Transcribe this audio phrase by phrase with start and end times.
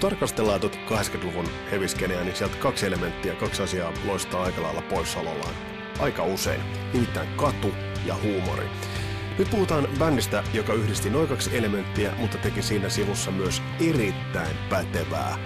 [0.00, 5.54] kun tarkastellaan 80-luvun heviskeneä, niin sieltä kaksi elementtiä, kaksi asiaa loistaa aika lailla poissaolollaan.
[5.98, 6.60] Aika usein,
[6.92, 7.74] nimittäin katu
[8.06, 8.66] ja huumori.
[9.38, 15.38] Nyt puhutaan bändistä, joka yhdisti noin kaksi elementtiä, mutta teki siinä sivussa myös erittäin pätevää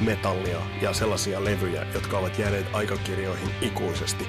[0.00, 4.28] metallia ja sellaisia levyjä, jotka ovat jääneet aikakirjoihin ikuisesti.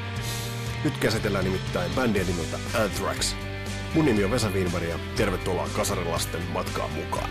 [0.83, 3.36] Nyt käsitellään nimittäin bändiä nimeltä Anthrax.
[3.93, 7.29] Mun nimi on Vesa Wienberg ja tervetuloa Kasarilasten matkaan mukaan.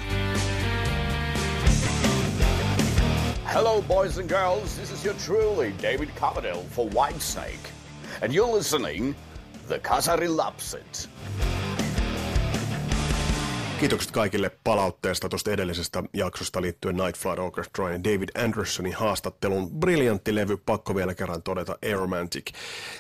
[3.53, 4.79] Hello, boys and girls.
[4.79, 7.73] This is your truly David Coverdale for Whitesnake,
[8.23, 9.13] and you're listening
[9.67, 11.09] the Kasari Lapset.
[13.80, 19.70] Kiitokset kaikille palautteesta tuosta edellisestä jaksosta liittyen Night Flight Orchestra ja David Andersonin haastattelun.
[19.70, 22.53] Briljantti levy, pakko vielä kerran todeta, Aromantic.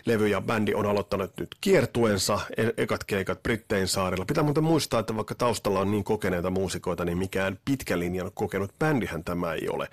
[0.06, 4.24] Levy ja bändi on aloittanut nyt kiertuensa, e- ekat keikat Brittein saarilla.
[4.24, 8.74] Pitää muuten muistaa, että vaikka taustalla on niin kokeneita muusikoita, niin mikään pitkä linjan kokenut
[8.78, 9.88] bändihän tämä ei ole.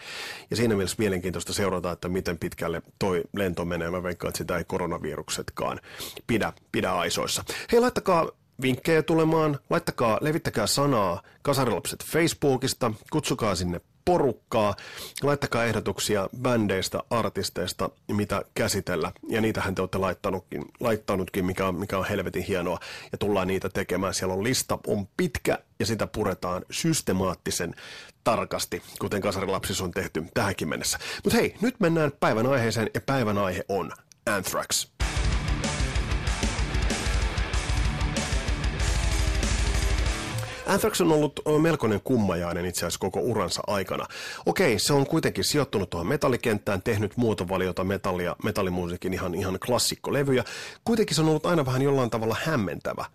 [0.49, 3.89] Ja siinä mielessä mielenkiintoista seurata, että miten pitkälle toi lento menee.
[3.89, 5.79] Mä veikkaan, että sitä ei koronaviruksetkaan
[6.27, 7.43] pidä, pidä aisoissa.
[7.71, 14.75] Hei, laittakaa vinkkejä tulemaan, laittakaa, levittäkää sanaa Kasarilapset Facebookista, kutsukaa sinne porukkaa,
[15.23, 19.11] laittakaa ehdotuksia bändeistä, artisteista, mitä käsitellä.
[19.29, 22.79] Ja niitähän te olette laittanutkin, laittanutkin mikä, on, mikä on helvetin hienoa.
[23.11, 24.13] Ja tullaan niitä tekemään.
[24.13, 27.75] Siellä on lista, on pitkä ja sitä puretaan systemaattisen
[28.23, 30.99] tarkasti, kuten Kasarilapsissa on tehty tähänkin mennessä.
[31.23, 33.91] Mutta hei, nyt mennään päivän aiheeseen ja päivän aihe on
[34.25, 34.96] Anthrax.
[40.67, 44.05] Anthrax on ollut melkoinen kummajainen itse asiassa koko uransa aikana.
[44.45, 50.43] Okei, se on kuitenkin sijoittunut tuohon metallikenttään, tehnyt muotovaliota metallia, metallimusiikin ihan, ihan klassikkolevyjä.
[50.83, 53.05] Kuitenkin se on ollut aina vähän jollain tavalla hämmentävä.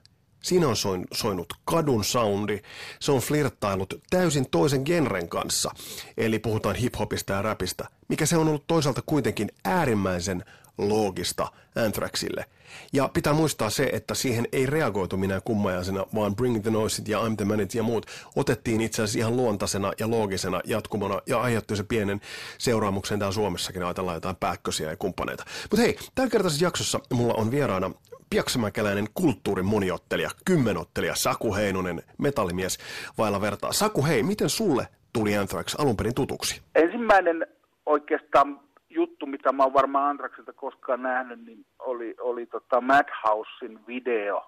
[0.43, 2.61] Siinä on soin, soinut kadun soundi,
[3.01, 5.71] se on flirttailut täysin toisen genren kanssa,
[6.17, 10.45] eli puhutaan hiphopista ja rapista, mikä se on ollut toisaalta kuitenkin äärimmäisen
[10.89, 11.49] loogista
[11.85, 12.45] Anthraxille.
[12.93, 17.21] Ja pitää muistaa se, että siihen ei reagoitu minä kummajaisena, vaan Bring the Noiset ja
[17.21, 18.07] I'm the Manit ja muut
[18.37, 22.21] otettiin itse asiassa ihan luontaisena ja loogisena jatkumona ja aiheutti se pienen
[22.59, 25.45] seuraamuksen täällä Suomessakin, ajatellaan jotain pääkkösiä ja kumppaneita.
[25.63, 27.91] Mutta hei, tällä kertaisessa jaksossa mulla on vieraana
[28.31, 32.79] piaksamäkeläinen kulttuurin moniottelija, kymmenottelija Saku Heinonen, metallimies
[33.19, 33.73] vailla vertaa.
[33.73, 36.63] Saku, hei, miten sulle tuli Anthrax alun perin tutuksi?
[36.75, 37.47] Ensimmäinen
[37.87, 38.61] oikeastaan
[38.95, 44.43] juttu, mitä mä oon varmaan Anthraxilta koskaan nähnyt, niin oli, oli tota Madhousein video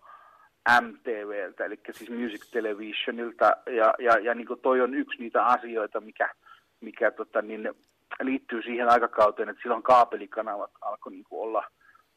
[0.80, 6.30] MTVltä, eli siis Music Televisionilta, ja, ja, ja niin toi on yksi niitä asioita, mikä,
[6.80, 7.70] mikä tota, niin,
[8.22, 11.64] liittyy siihen aikakauteen, että silloin kaapelikanavat alkoi niin olla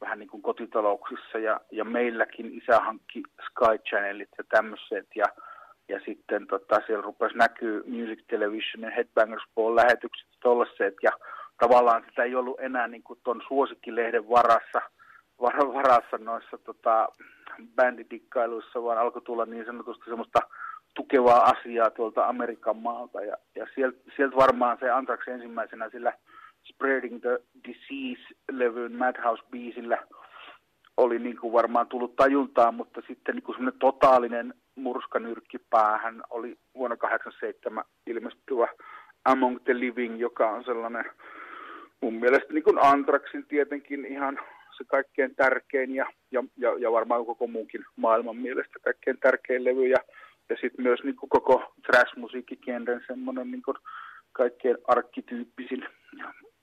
[0.00, 5.24] vähän niin kuin kotitalouksissa, ja, ja meilläkin isä hankki Sky Channelit ja tämmöiset, ja,
[5.88, 11.10] ja sitten tota, siellä rupesi näkyy Music Televisionin Headbangers Ball lähetykset tollaset, ja
[11.58, 14.80] tavallaan sitä ei ollut enää niin kuin ton suosikkilehden varassa,
[15.40, 17.08] var, varassa noissa tota,
[17.76, 20.38] bändidikkailuissa, vaan alkoi tulla niin sanotusti semmoista
[20.94, 23.20] tukevaa asiaa tuolta Amerikan maalta.
[23.20, 26.12] Ja, ja sieltä sielt varmaan se Anthrax ensimmäisenä sillä
[26.64, 27.38] Spreading the
[27.68, 29.98] Disease-levyn Madhouse-biisillä
[30.96, 36.96] oli niin kuin varmaan tullut tajuntaan, mutta sitten niin semmoinen totaalinen murskanyrkki päähän oli vuonna
[36.96, 38.68] 1987 ilmestyvä
[39.24, 41.04] Among the Living, joka on sellainen
[42.00, 44.38] mun mielestä niin kuin Antraxin tietenkin ihan
[44.76, 49.86] se kaikkein tärkein ja, ja, ja, ja varmaan koko muunkin maailman mielestä kaikkein tärkein levy
[49.86, 49.98] ja,
[50.48, 53.76] ja sitten myös niin kuin koko thrash-musiikkikenren semmoinen niin kuin
[54.32, 55.86] kaikkein arkkityyppisin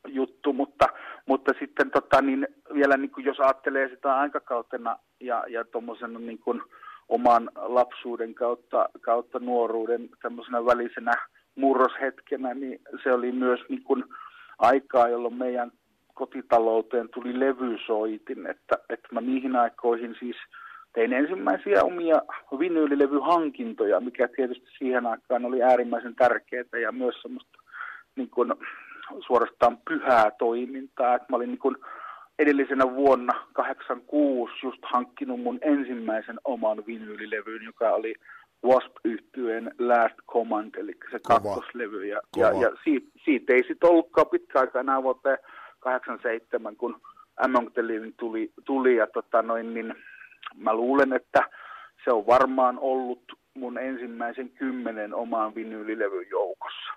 [0.07, 0.85] juttu, mutta,
[1.25, 6.39] mutta sitten tota, niin vielä niin kuin jos ajattelee sitä aikakautena ja, ja tuommoisena niin
[6.39, 6.61] kuin
[7.09, 11.11] oman lapsuuden kautta, kautta nuoruuden tämmöisenä välisenä
[11.55, 14.03] murroshetkenä, niin se oli myös niin kuin,
[14.59, 15.71] aikaa, jolloin meidän
[16.13, 20.35] kotitalouteen tuli levysoitin, että, että mä niihin aikoihin siis
[20.93, 22.21] tein ensimmäisiä omia
[22.59, 27.59] vinyylilevyhankintoja, mikä tietysti siihen aikaan oli äärimmäisen tärkeää ja myös semmoista
[28.15, 28.53] niin kuin,
[29.27, 31.15] suorastaan pyhää toimintaa.
[31.15, 31.75] Että mä olin niin kuin,
[32.39, 38.15] edellisenä vuonna 86 just hankkinut mun ensimmäisen oman vinyylilevyn, joka oli
[38.65, 41.39] wasp yhtyeen Last Command, eli se Kova.
[41.39, 42.05] kakkoslevy.
[42.05, 45.37] Ja, ja, ja siitä, siitä ei sitten ollutkaan pitkä aika enää vuoteen
[45.79, 47.01] 87, kun
[47.37, 49.95] Among the Living tuli, tuli ja tota noin, niin
[50.55, 51.49] mä luulen, että
[52.03, 53.23] se on varmaan ollut
[53.53, 56.93] mun ensimmäisen kymmenen omaan vinyylilevyn joukossa.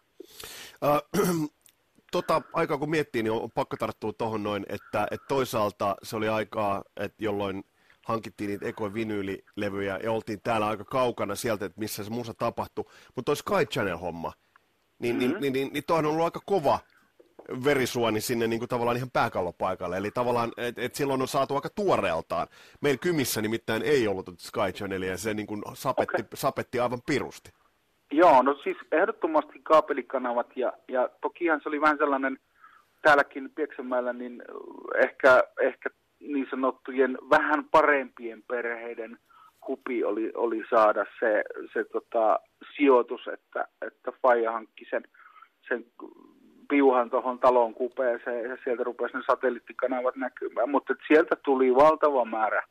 [0.83, 1.51] Uh,
[2.13, 6.29] tota aikaa kun miettii, niin on pakko tarttua tuohon noin, että, että toisaalta se oli
[6.29, 7.65] aikaa, että jolloin–
[8.09, 12.85] hankittiin niitä ekoja vinyylilevyjä ja oltiin täällä aika kaukana sieltä, että missä se musa tapahtui.
[13.17, 14.33] Mutta toi Sky Channel-homma,
[14.99, 15.33] niin, mm-hmm.
[15.33, 16.79] niin, niin, niin, niin on ollut aika kova
[17.65, 19.97] verisuoni sinne niin kuin tavallaan ihan pääkallopaikalle.
[19.97, 22.47] Eli tavallaan, että et silloin on saatu aika tuoreeltaan.
[22.81, 26.29] Meillä Kymissä nimittäin ei ollut Sky Channelia ja se niin kuin sapetti, okay.
[26.35, 27.51] sapetti aivan pirusti.
[28.11, 32.39] Joo, no siis ehdottomasti kaapelikanavat ja, ja tokihan se oli vähän sellainen
[33.03, 34.43] täälläkin Pieksämäellä niin
[35.03, 39.19] ehkä, ehkä niin sanottujen vähän parempien perheiden
[39.61, 42.41] kupi oli, oli saada se, se tota,
[42.77, 45.03] sijoitus, että, että Faija hankki sen,
[45.69, 45.85] sen
[46.69, 50.71] piuhan tuohon talon kupeeseen ja sieltä rupesi ne satelliittikanavat näkymään.
[50.71, 52.63] Mutta sieltä tuli valtava määrä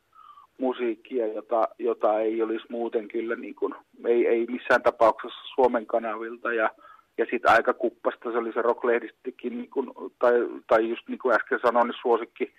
[0.58, 6.54] musiikkia, jota, jota ei olisi muuten kyllä, niin kuin, ei, ei missään tapauksessa Suomen kanavilta.
[6.54, 6.70] Ja,
[7.18, 10.34] ja sitten aika kuppasta se oli se rocklehdistikin, niin kuin, tai,
[10.68, 12.54] tai just niin kuin äsken sanoin, niin suosikki,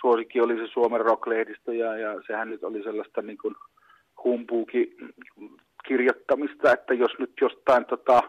[0.00, 3.54] suosikki oli se Suomen rocklehdistö, ja, ja sehän nyt oli sellaista niin kuin
[4.24, 4.96] humpuuki
[5.88, 8.22] kirjoittamista, että jos nyt jostain tota,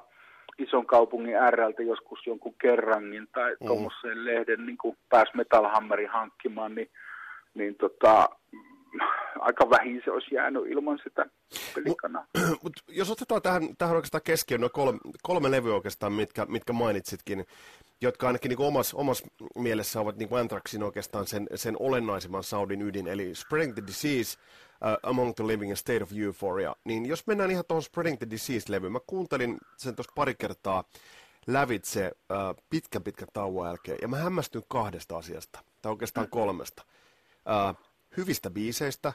[0.57, 3.67] ison kaupungin RLtä joskus jonkun kerrangin tai mm.
[3.67, 4.77] tuommoisen lehden niin
[5.09, 6.89] pääsi Metal Hammerin hankkimaan, niin,
[7.53, 8.29] niin tota,
[9.39, 11.25] aika vähin se olisi jäänyt ilman sitä
[11.75, 12.25] pelikanaa.
[12.37, 16.73] Mut, mut jos otetaan tähän, tähän oikeastaan keskiöön noin kolme, kolme levyä oikeastaan, mitkä, mitkä
[16.73, 17.45] mainitsitkin,
[18.01, 19.23] jotka ainakin niin omassa omas
[19.55, 24.37] mielessä ovat niin Anthraxin oikeastaan sen, sen olennaisimman soundin ydin, eli Spreading the Disease,
[24.81, 26.75] uh, Among the Living and State of Euphoria.
[26.83, 30.83] Niin jos mennään ihan tuohon Spreading the Disease-levyyn, mä kuuntelin sen tuossa pari kertaa
[31.47, 36.31] lävitse uh, pitkän pitkän tauon jälkeen, ja mä hämmästyn kahdesta asiasta, tai oikeastaan mm.
[36.31, 36.83] kolmesta.
[37.45, 37.88] Uh,
[38.19, 39.13] hyvistä biiseistä,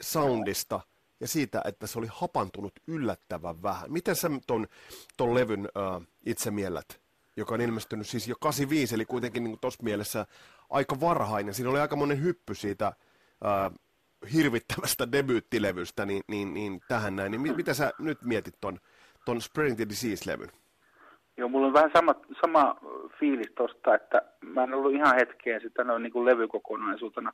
[0.00, 0.80] soundista
[1.20, 3.92] ja siitä, että se oli hapantunut yllättävän vähän.
[3.92, 4.66] Miten sä ton,
[5.16, 7.00] ton levyn uh, itse miellät,
[7.36, 10.26] joka on ilmestynyt siis jo 85, eli kuitenkin niin tuossa mielessä
[10.70, 11.54] aika varhainen.
[11.54, 12.92] Siinä oli aika monen hyppy siitä
[13.44, 13.78] uh,
[14.34, 17.32] hirvittävästä debyyttilevystä niin, niin, niin tähän näin.
[17.32, 18.78] Niin mitä sä nyt mietit ton,
[19.24, 20.50] ton Spreading the Disease-levyn?
[21.36, 22.76] Joo, mulla on vähän sama, sama
[23.20, 27.32] fiilis tosta, että mä en ollut ihan hetkeen sitä noin niin kuin levykokonaisuutena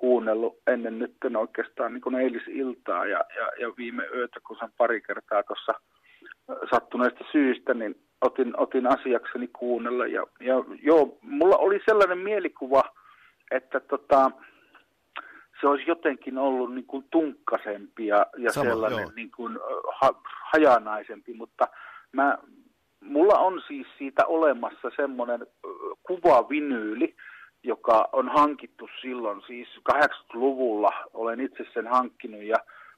[0.00, 5.00] kuunnellut ennen nyt oikeastaan niin kuin eilisiltaa ja, ja, ja viime yötä, kun sen pari
[5.00, 5.74] kertaa tuossa
[6.70, 10.06] sattuneesta syystä, niin otin, otin asiakseni kuunnella.
[10.06, 12.82] Ja, ja joo, mulla oli sellainen mielikuva,
[13.50, 14.30] että tota,
[15.60, 19.58] se olisi jotenkin ollut niin kuin tunkkasempi ja, ja Sama, sellainen niin kuin,
[20.00, 20.10] ha,
[20.52, 21.68] hajanaisempi, mutta
[22.12, 22.38] mä,
[23.00, 25.46] mulla on siis siitä olemassa semmoinen
[26.02, 27.14] kuva vinyyli,
[27.62, 32.56] joka on hankittu silloin, siis 80-luvulla olen itse sen hankkinut ja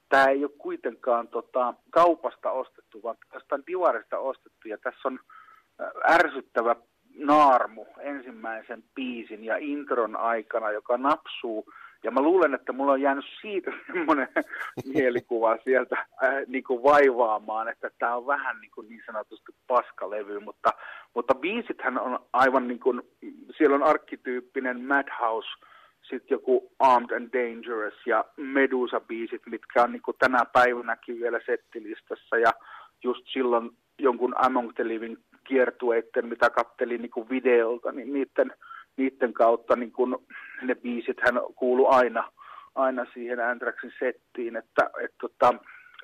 [0.08, 4.68] tämä ei ole kuitenkaan tota, kaupasta ostettu, vaan tästä divarista ostettu.
[4.68, 5.18] Ja tässä on
[6.10, 6.76] ärsyttävä
[7.18, 11.72] naarmu ensimmäisen biisin ja intron aikana, joka napsuu
[12.04, 14.28] ja mä luulen, että mulla on jäänyt siitä semmoinen
[14.94, 20.40] mielikuva sieltä äh, niin kuin vaivaamaan, että tämä on vähän niin, kuin niin sanotusti paskalevy,
[20.40, 20.70] mutta,
[21.14, 23.02] mutta biisithän on aivan niin kuin,
[23.56, 25.48] siellä on arkkityyppinen Madhouse,
[26.02, 32.38] sitten joku Armed and Dangerous ja Medusa-biisit, mitkä on niin kuin tänä päivänäkin vielä settilistassa
[32.38, 32.52] ja
[33.04, 38.52] just silloin jonkun Among the Living kiertueiden, mitä kattelin niin kuin videolta, niin niiden
[38.96, 40.26] niiden kautta niin kun
[40.62, 42.32] ne biisit hän kuulu aina,
[42.74, 45.54] aina siihen Anthraxin settiin, että et, tota,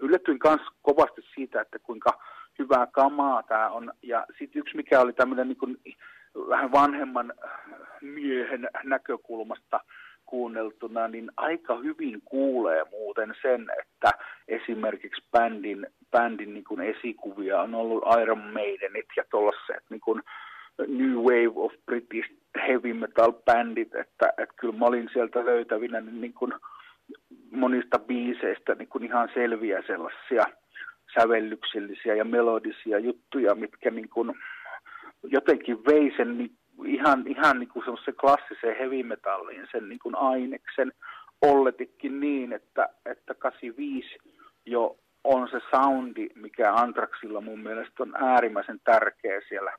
[0.00, 2.20] yllätyin myös kovasti siitä, että kuinka
[2.58, 3.92] hyvää kamaa tämä on.
[4.02, 5.86] Ja sitten yksi, mikä oli tämmöinen niin
[6.48, 7.32] vähän vanhemman
[8.00, 9.80] miehen näkökulmasta
[10.26, 14.10] kuunneltuna, niin aika hyvin kuulee muuten sen, että
[14.48, 20.22] esimerkiksi bändin, bändin niin kuin esikuvia on ollut Iron Maidenit ja tuollaiset niin
[20.86, 22.30] New Wave of British
[22.68, 26.52] heavy metal bändit, että, että kyllä mä olin sieltä löytävinä niin, niin kuin
[27.50, 30.44] monista biiseistä niin kuin ihan selviä sellaisia
[31.14, 34.34] sävellyksellisiä ja melodisia juttuja, mitkä niin kuin
[35.22, 36.50] jotenkin vei sen niin
[36.84, 37.84] ihan, ihan niin kuin
[38.20, 40.92] klassiseen heavy metalliin sen niin kuin aineksen
[41.42, 44.18] olletikin niin, että, että 85
[44.66, 49.72] jo on se soundi, mikä Antraxilla mun mielestä on äärimmäisen tärkeä siellä,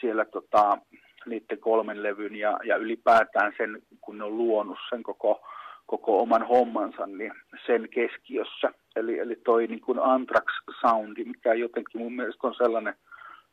[0.00, 0.78] siellä tota,
[1.26, 5.40] niiden kolmen levyn ja, ja ylipäätään sen, kun ne on luonut sen koko,
[5.86, 7.32] koko oman hommansa, niin
[7.66, 8.70] sen keskiössä.
[8.96, 12.94] Eli, eli toi niin kuin Anthrax-soundi, mikä jotenkin mun mielestä on sellainen,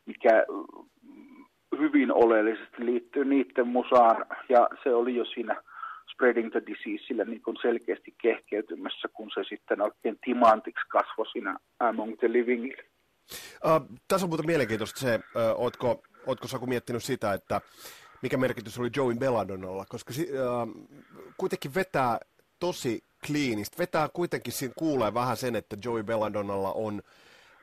[0.06, 0.46] mikä
[1.80, 5.62] hyvin oleellisesti liittyy niiden musaan, ja se oli jo siinä
[6.14, 12.18] Spreading the Diseaseillä niin kuin selkeästi kehkeytymässä, kun se sitten oikein timantiksi kasvoi siinä Among
[12.20, 12.72] the Living.
[13.66, 17.62] Uh, tässä on muuten mielenkiintoista se, uh, ootko Oletko Saku miettinyt sitä, että
[18.22, 20.86] mikä merkitys oli Joey Belladonnalla, koska äh,
[21.38, 22.20] kuitenkin vetää
[22.60, 27.02] tosi kliinistä, vetää kuitenkin, siinä kuulee vähän sen, että Joey Belladonnalla on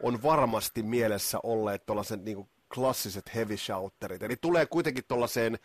[0.02, 4.22] on varmasti mielessä olleet tuollaiset niin klassiset heavy shouterit.
[4.22, 5.58] Eli tulee kuitenkin tuollaiseen,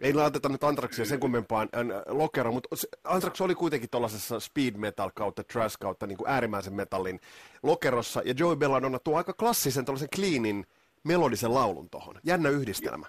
[0.00, 5.10] ei laiteta nyt Antraxia sen kummempaan äh, lokero, mutta Antrax oli kuitenkin tuollaisessa speed metal
[5.14, 7.20] kautta trash kautta niin kuin äärimmäisen metallin
[7.62, 10.66] lokerossa, ja Joey Belladonna tuo aika klassisen tuollaisen cleanin
[11.06, 12.14] melodisen laulun tuohon.
[12.24, 13.06] Jännä yhdistelmä.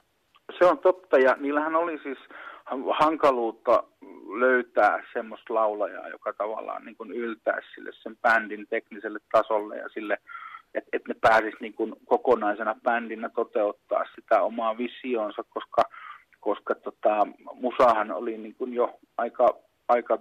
[0.60, 2.18] Se on totta, ja niillähän oli siis
[3.00, 3.84] hankaluutta
[4.39, 10.18] löytää semmoista laulajaa, joka tavallaan niin kuin yltäisi sille sen bändin tekniselle tasolle ja sille,
[10.74, 15.82] että et ne pääsis niin kuin kokonaisena bändinä toteuttaa sitä omaa visionsa, koska,
[16.39, 19.48] koska tota, musahan oli niin kuin jo aika,
[19.88, 20.20] aika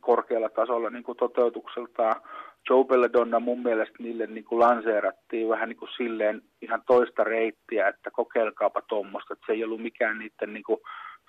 [0.00, 2.22] korkealla tasolla niin kuin toteutukseltaan.
[2.70, 7.88] Joe Belladonna mun mielestä niille niin kuin lanseerattiin vähän niin kuin silleen ihan toista reittiä,
[7.88, 10.80] että kokeilkaapa tuommoista, se ei ollut mikään niiden niin kuin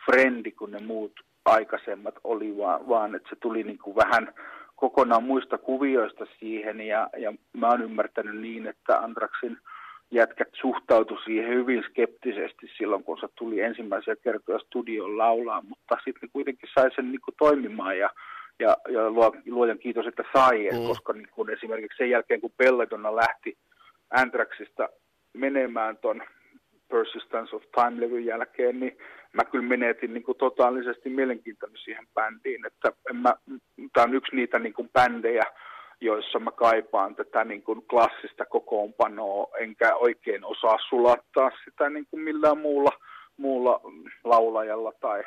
[0.05, 1.13] frendi kuin ne muut
[1.45, 4.33] aikaisemmat oli, vaan, vaan että se tuli niin kuin vähän
[4.75, 6.81] kokonaan muista kuvioista siihen.
[6.81, 9.57] Ja, ja mä oon ymmärtänyt niin, että Andraksin
[10.11, 16.29] jätkät suhtautui siihen hyvin skeptisesti silloin, kun se tuli ensimmäisiä kertoja studion laulaa, mutta sitten
[16.33, 18.09] kuitenkin sai sen niin kuin toimimaan ja,
[18.60, 19.01] ja, ja
[19.45, 20.88] luojan kiitos, että sai, mm.
[20.88, 23.57] koska niin kuin esimerkiksi sen jälkeen, kun Belladonna lähti
[24.10, 24.89] Anthraxista
[25.33, 26.24] menemään ton
[26.89, 28.98] Persistence of Time-levyn jälkeen, niin
[29.33, 32.65] mä kyllä menetin niin kuin totaalisesti mielenkiintoinen siihen bändiin.
[32.65, 32.91] Että
[33.93, 35.43] tämä on yksi niitä niin kuin bändejä,
[36.01, 42.24] joissa mä kaipaan tätä niin kuin klassista kokoonpanoa, enkä oikein osaa sulattaa sitä niin kuin
[42.24, 42.91] millään muulla,
[43.38, 43.81] muulla
[44.24, 45.24] laulajalla tai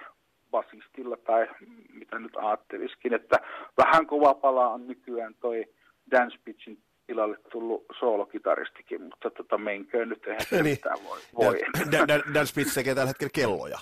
[0.50, 1.48] basistilla tai
[1.92, 3.36] mitä nyt ajatteliskin, että
[3.76, 5.64] vähän kova pala on nykyään toi
[6.10, 10.78] Dance Pitchin tilalle tullut soolokitaristikin, mutta tota, menköön nyt, eihän se niin.
[11.04, 11.18] voi.
[11.36, 11.60] voi.
[11.92, 13.78] Dan, Dan, Dan Spitz tekee tällä hetkellä kelloja.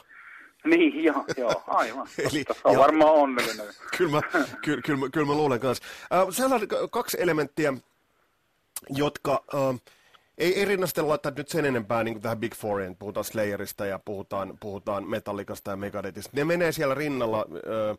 [0.65, 2.07] Niin, joo, joo aivan.
[2.33, 3.67] Eli, se on ja, varmaan onnellinen.
[3.99, 4.21] kyllä, mä,
[4.65, 5.85] kyllä, kyllä, mä, kyllä mä luulen kanssa.
[6.23, 7.73] Uh, sellainen kaksi elementtiä,
[8.89, 9.45] jotka...
[9.55, 9.81] Uh,
[10.39, 12.97] ei, ei rinnastella laittaa nyt sen enempää niin tähän Big Fouriin.
[12.97, 16.31] Puhutaan Slayerista ja puhutaan, puhutaan Metallicasta ja Megadethista.
[16.35, 17.99] Ne menee siellä rinnalla uh,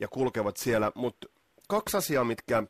[0.00, 1.28] ja kulkevat siellä, mutta
[1.68, 2.62] kaksi asiaa, mitkä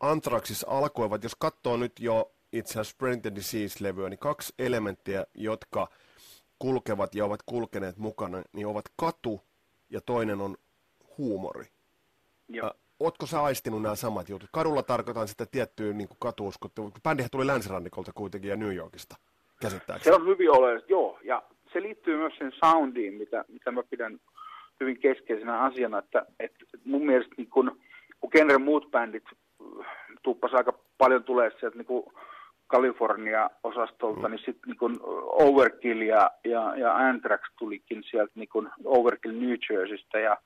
[0.00, 5.88] Anthraxissa alkoivat, jos katsoo nyt jo itse asiassa Sprint the Disease-levyä, niin kaksi elementtiä, jotka
[6.58, 9.40] kulkevat ja ovat kulkeneet mukana, niin ovat katu
[9.90, 10.56] ja toinen on
[11.18, 11.66] huumori.
[12.48, 12.74] Joo.
[13.00, 14.48] Äh, ootko sä aistinut nämä samat jutut?
[14.52, 16.90] Kadulla tarkoitan sitä tiettyä niin katuuskottua.
[17.02, 19.16] Bändihän tuli länsirannikolta kuitenkin ja New Yorkista,
[19.60, 20.16] käsittääkseni.
[20.16, 21.18] Se on hyvin oleellista, joo.
[21.24, 21.42] Ja
[21.72, 24.20] se liittyy myös sen soundiin, mitä, mitä mä pidän
[24.80, 27.80] hyvin keskeisenä asiana, että, että mun mielestä niin kun,
[28.20, 29.24] kun genre muut bändit
[30.22, 32.04] tuppas aika paljon tulee sieltä niin kuin
[32.70, 34.30] California-osastolta, mm.
[34.30, 40.18] niin sitten niin Overkill ja, ja, ja Anthrax tulikin sieltä niin kuin Overkill New Jerseystä
[40.18, 40.36] ja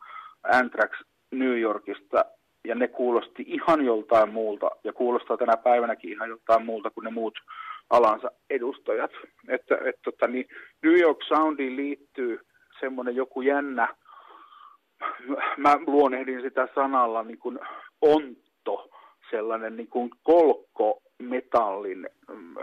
[0.42, 0.90] Anthrax
[1.30, 2.24] New Yorkista,
[2.64, 7.10] ja ne kuulosti ihan joltain muulta, ja kuulostaa tänä päivänäkin ihan joltain muulta kuin ne
[7.10, 7.38] muut
[7.90, 9.10] alansa edustajat.
[9.48, 10.48] Että, et, tota, niin
[10.82, 12.40] New York Soundiin liittyy
[12.80, 13.88] semmoinen joku jännä,
[15.56, 17.58] mä luonehdin sitä sanalla niin kuin
[18.00, 18.90] onto,
[19.30, 22.54] sellainen niin kuin kolkko metallin mm,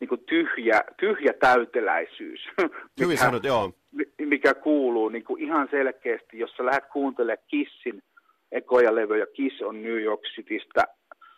[0.00, 2.40] niin kuin tyhjä, tyhjä täyteläisyys.
[3.00, 3.72] Hyvin mikä, sanot, joo.
[4.18, 8.02] Mikä kuuluu niin kuin ihan selkeästi, jos sä lähdet kuuntelemaan Kissin
[8.52, 10.84] ekoja levyjä, Kiss on New York Citystä,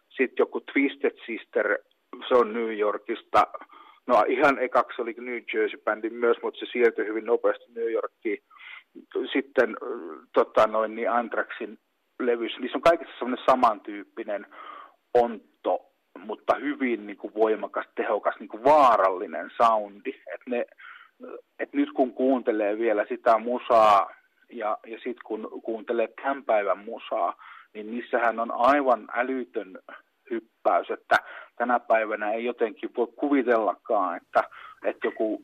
[0.08, 1.78] sitten joku Twisted Sister,
[2.28, 3.46] se on New Yorkista,
[4.06, 8.38] no ihan ekaksi oli New Jersey-bändi myös, mutta se siirtyi hyvin nopeasti New Yorkiin.
[9.32, 9.76] Sitten
[10.34, 11.78] tota noin, niin Anthraxin
[12.20, 14.46] levyissä, niissä on kaikissa semmoinen samantyyppinen
[15.14, 20.10] onto, mutta hyvin niin kuin voimakas, tehokas, niin kuin vaarallinen soundi.
[20.34, 20.66] Et ne,
[21.58, 24.10] et nyt kun kuuntelee vielä sitä musaa
[24.52, 27.36] ja, ja sitten kun kuuntelee tämän päivän musaa,
[27.74, 29.78] niin niissähän on aivan älytön
[30.30, 31.16] hyppäys, että
[31.56, 34.42] tänä päivänä ei jotenkin voi kuvitellakaan, että,
[34.84, 35.42] että joku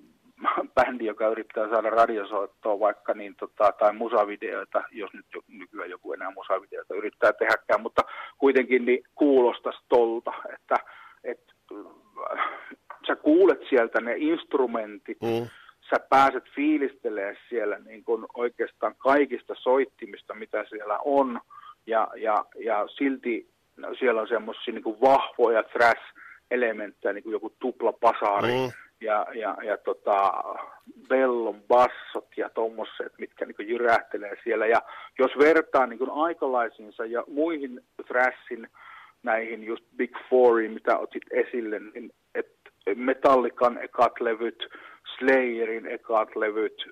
[0.75, 6.13] bändi, joka yrittää saada radiosoittoa vaikka niin, tota, tai musavideoita, jos nyt jo, nykyään joku
[6.13, 8.03] enää musavideoita yrittää tehdäkään, mutta
[8.39, 10.77] kuitenkin niin kuulostaisi tolta, että
[11.25, 11.41] et,
[13.07, 15.49] sä kuulet sieltä ne instrumentit, mm.
[15.91, 21.41] Sä pääset fiilistelemään siellä niin kuin oikeastaan kaikista soittimista, mitä siellä on,
[21.87, 27.93] ja, ja, ja silti no, siellä on semmoisia niin vahvoja thrash-elementtejä, niin kuin joku tupla
[27.93, 30.33] pasari, mm ja, ja, ja tota,
[31.09, 34.67] bellon bassot ja tommoset, mitkä niin jyrähtelee siellä.
[34.67, 34.83] Ja
[35.19, 38.69] jos vertaa niin aikalaisiinsa ja muihin thrashin
[39.23, 42.53] näihin just Big Fouriin, mitä otit esille, niin et
[42.95, 44.69] Metallican ekat levyt,
[45.17, 46.87] Slayerin ekat levyt,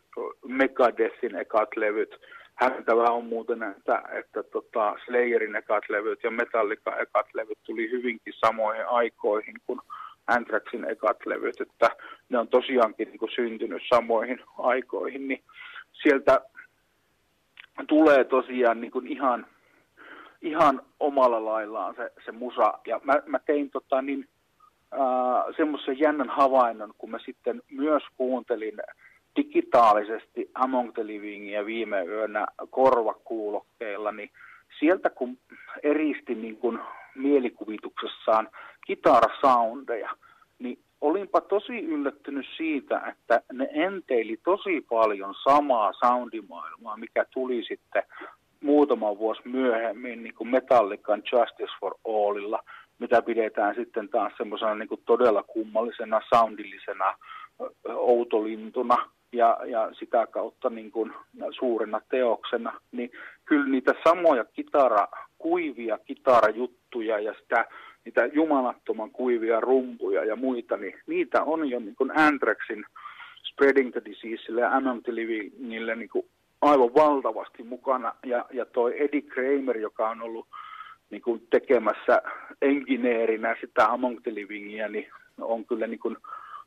[0.47, 2.17] Megadethin ekat levyt,
[2.55, 8.35] hämmentävää on muuten, että, että tota Slayerin ekat levyt ja Metallica ekat levyt tuli hyvinkin
[8.47, 9.81] samoihin aikoihin kuin
[10.27, 11.91] Anthraxin ekat levyt, että
[12.29, 15.43] ne on tosiaankin niin kuin syntynyt samoihin aikoihin, niin
[15.93, 16.41] sieltä
[17.87, 19.47] tulee tosiaan niin kuin ihan,
[20.43, 22.75] ihan omalla laillaan se, se musa.
[22.87, 24.29] Ja mä, mä tein tota niin,
[25.57, 28.75] semmoisen jännän havainnon, kun mä sitten myös kuuntelin
[29.37, 34.31] digitaalisesti Among the Livingia viime yönä korvakuulokkeilla, niin
[34.79, 35.39] sieltä kun
[35.83, 36.79] eristi niin kuin
[37.15, 38.49] mielikuvituksessaan
[38.87, 40.11] kitarasoundeja,
[40.59, 48.03] niin olinpa tosi yllättynyt siitä, että ne enteili tosi paljon samaa soundimaailmaa, mikä tuli sitten
[48.61, 52.63] muutama vuosi myöhemmin niin kuin Metallican Justice for Allilla,
[52.99, 57.15] mitä pidetään sitten taas semmoisena niin kuin todella kummallisena, soundillisena
[57.89, 58.97] outolintuna
[59.33, 61.13] ja, ja sitä kautta niin kuin
[61.51, 63.11] suurena teoksena, niin
[63.45, 67.67] kyllä niitä samoja kitara, kuivia kitarajuttuja ja sitä,
[68.05, 72.85] niitä jumalattoman kuivia rumpuja ja muita, niin niitä on jo niin kuin Anthraxin
[73.53, 76.27] Spreading the Diseaselle ja Among the Livingille niin kuin
[76.61, 78.15] aivan valtavasti mukana.
[78.27, 80.47] Ja, ja toi Eddie Kramer, joka on ollut
[81.11, 82.23] niin kuin tekemässä
[82.63, 85.07] engineerinä sitä Among the Livingia, niin
[85.41, 86.17] on kyllä niin kuin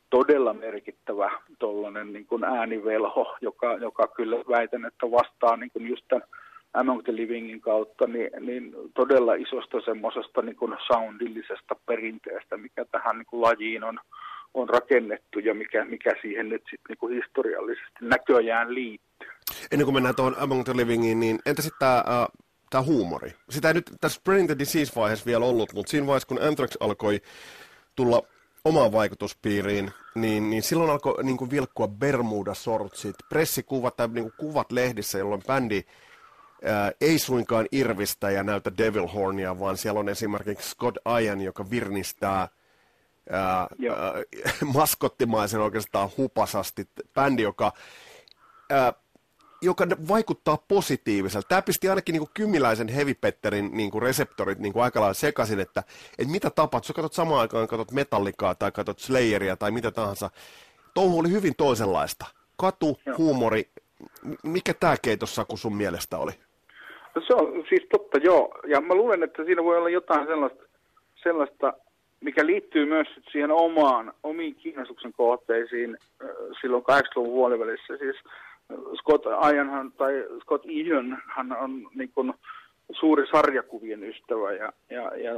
[0.10, 6.05] todella merkittävä tollainen niin kuin äänivelho, joka, joka kyllä väitän, että vastaa niin kuin just
[6.08, 6.27] tämän
[6.74, 13.25] Among the Livingin kautta niin, niin todella isosta semmoisesta niin soundillisesta perinteestä, mikä tähän niin
[13.25, 14.00] kuin lajiin on,
[14.53, 19.29] on rakennettu ja mikä, mikä siihen nyt sitten niin kuin historiallisesti näköjään liittyy.
[19.72, 22.27] Ennen kuin mennään tuohon Among the Livingiin, niin entä sitten tämä äh,
[22.69, 23.33] tämä huumori?
[23.49, 27.21] Sitä ei nyt tässä Spreading the Disease-vaiheessa vielä ollut, mutta siinä vaiheessa, kun Anthrax alkoi
[27.95, 28.21] tulla
[28.65, 34.71] omaan vaikutuspiiriin, niin, niin silloin alkoi niin kuin vilkkua Bermuda-sortsit, pressikuvat tai niin kuin kuvat
[34.71, 35.83] lehdissä, jolloin bändi
[36.63, 41.69] ää, ei suinkaan irvistä ja näytä Devil Hornia, vaan siellä on esimerkiksi Scott Ian, joka
[41.69, 42.47] virnistää
[43.29, 43.67] ää, ää,
[44.73, 46.89] maskottimaisen oikeastaan hupasasti.
[47.13, 47.73] Bändi, joka
[48.69, 48.93] ää,
[49.62, 51.48] joka vaikuttaa positiiviselta.
[51.48, 53.13] Tämä pisti ainakin niin kuin Kymiläisen Heavy
[53.72, 55.84] niin kuin reseptorit niin kuin aika lailla sekaisin, että,
[56.19, 60.30] että mitä tapahtuu, jos katsot samaan aikaan, katsot Metallicaa tai katsot Slayeria tai mitä tahansa.
[60.93, 62.26] Touhu oli hyvin toisenlaista.
[62.58, 63.17] Katu, Joo.
[63.17, 63.63] huumori,
[64.43, 66.32] mikä tämä keitossaku sun mielestä oli?
[67.15, 68.60] No se on siis totta, joo.
[68.67, 70.63] Ja mä luulen, että siinä voi olla jotain sellaista,
[71.24, 71.74] sellaista
[72.22, 75.98] mikä liittyy myös siihen omaan, omiin kiinnostuksen kohteisiin
[76.62, 77.98] silloin 80-luvun puolivälissä.
[77.98, 78.15] Siis
[78.99, 82.34] Scott Ianhan tai Scott Ian hän on niin kuin
[82.91, 85.34] suuri sarjakuvien ystävä ja, ja, ja,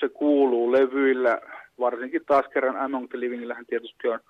[0.00, 1.40] se kuuluu levyillä,
[1.80, 4.20] varsinkin taas kerran Among the Livingillähän tietysti on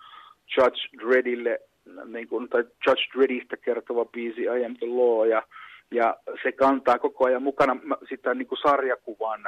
[0.56, 1.58] Judge Dreddille,
[2.04, 5.42] niin kuin, tai Judge Dreddistä kertova biisi I am the law ja,
[5.90, 7.76] ja se kantaa koko ajan mukana
[8.08, 9.44] sitä niin kuin sarjakuvan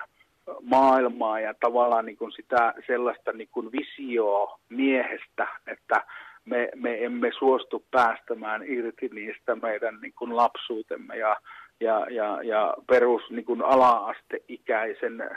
[0.62, 6.04] maailmaa ja tavallaan niin kuin sitä sellaista niin kuin visioa miehestä, että
[6.44, 11.36] me, me emme suostu päästämään irti niistä meidän niin kuin lapsuutemme ja,
[11.80, 15.30] ja, ja, ja perus niin kuin ala-asteikäisen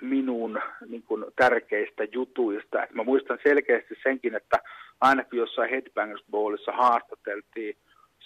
[0.00, 2.82] minun niin kuin, tärkeistä jutuista.
[2.82, 4.58] Et mä muistan selkeästi senkin, että
[5.00, 7.76] ainakin jossain Headbangers Ballissa haastateltiin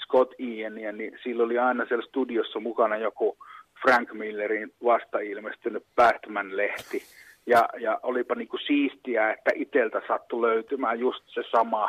[0.05, 3.37] Scott Iania, niin sillä oli aina siellä studiossa mukana joku
[3.83, 7.03] Frank Millerin vasta ilmestynyt Batman-lehti.
[7.46, 11.88] Ja, ja olipa niin kuin siistiä, että iteltä sattui löytymään just se sama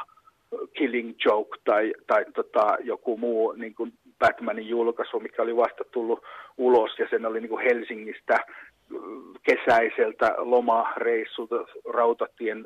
[0.73, 6.23] Killing Joke tai, tai tota, joku muu niin kuin Batmanin julkaisu, mikä oli vasta tullut
[6.57, 6.99] ulos.
[6.99, 8.37] Ja sen oli niin kuin Helsingistä
[9.43, 11.55] kesäiseltä lomareissulta
[11.93, 12.65] rautatien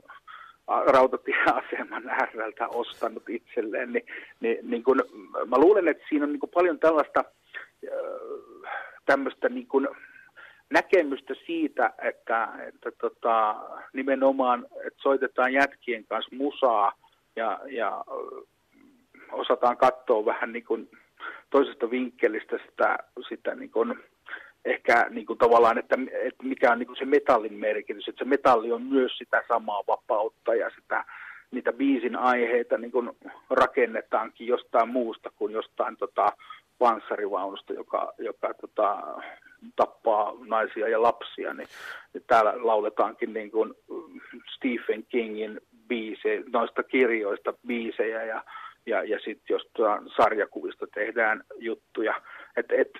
[0.68, 4.06] rautatieaseman ääreltä ostanut itselleen, niin,
[4.40, 5.04] niin, niin kun,
[5.48, 7.24] mä luulen, että siinä on niin paljon tällaista
[9.06, 9.68] tämmöistä niin
[10.72, 13.56] näkemystä siitä, että, että tota,
[13.94, 16.92] nimenomaan että soitetaan jätkien kanssa musaa
[17.36, 18.06] ja, ja
[19.32, 20.90] osataan katsoa vähän niin kuin
[21.50, 22.98] toisesta vinkkelistä sitä,
[23.30, 24.00] sitä niin kuin,
[24.66, 28.30] ehkä niin kuin tavallaan, että, että mikä on niin kuin se metallin merkitys, että se
[28.30, 31.06] metalli on myös sitä samaa vapautta ja sitä,
[31.52, 33.12] niitä biisin aiheita niin kuin
[33.50, 36.28] rakennetaankin jostain muusta kuin jostain tota,
[36.80, 38.98] panssarivaunusta, joka, joka tota,
[39.76, 41.68] tappaa naisia ja lapsia, niin,
[42.14, 43.74] niin täällä lauletaankin niin kuin
[44.56, 48.44] Stephen Kingin biisejä, noista kirjoista biisejä ja,
[48.86, 52.22] ja, ja sitten jostain sarjakuvista tehdään juttuja.
[52.58, 52.92] Et, et,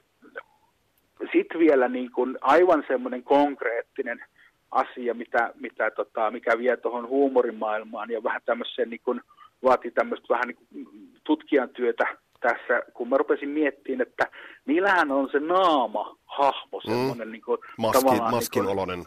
[1.32, 4.24] sitten vielä niin kuin aivan semmoinen konkreettinen
[4.72, 9.22] asia, mitä, mitä tota, mikä vie tuohon huumorimaailmaan ja vähän tämmöiseen niin kuin,
[9.64, 10.88] vaatii tämmöistä vähän niin
[11.24, 14.28] tutkijan työtä tässä, kun mä rupesin miettimään, että
[14.66, 17.32] niillähän on se naama, hahmo, semmoinen mm.
[17.32, 19.04] niin kuin, Maski, maskin niin oloinen.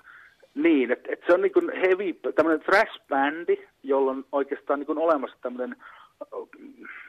[0.55, 4.99] Niin, että et se on niin kuin heavy, tämmöinen thrash-bändi, jolla on oikeastaan niin kuin
[4.99, 5.77] olemassa tämmöinen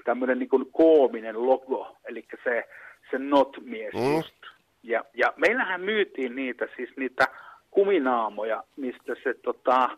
[0.06, 2.64] tämmöinen niin kuin koominen logo, eli se,
[3.12, 4.16] se not-mies mm.
[4.16, 4.36] just.
[4.84, 7.28] Ja, ja meillähän myytiin niitä, siis niitä
[7.72, 9.90] kuminaamoja, mistä se tota,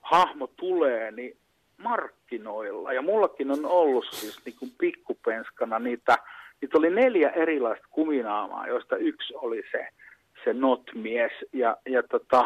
[0.00, 1.36] hahmo tulee, niin
[1.82, 2.92] markkinoilla.
[2.92, 6.18] Ja mullakin on ollut siis niin kuin pikkupenskana niitä,
[6.60, 9.88] niitä oli neljä erilaista kuminaamaa, joista yksi oli se,
[10.44, 11.32] se not-mies.
[11.52, 12.44] Ja, ja tota,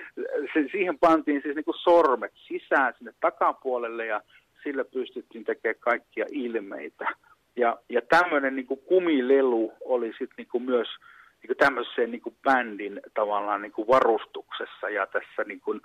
[0.52, 4.20] se, siihen pantiin siis niin kuin sormet sisään sinne takapuolelle ja
[4.62, 7.08] sillä pystyttiin tekemään kaikkia ilmeitä.
[7.56, 10.88] Ja, ja tämmöinen niin kumilelu oli sitten niin myös
[11.42, 15.80] niin kuin tämmöiseen niin kuin bändin tavallaan niin kuin varustuksessa ja tässä niin kuin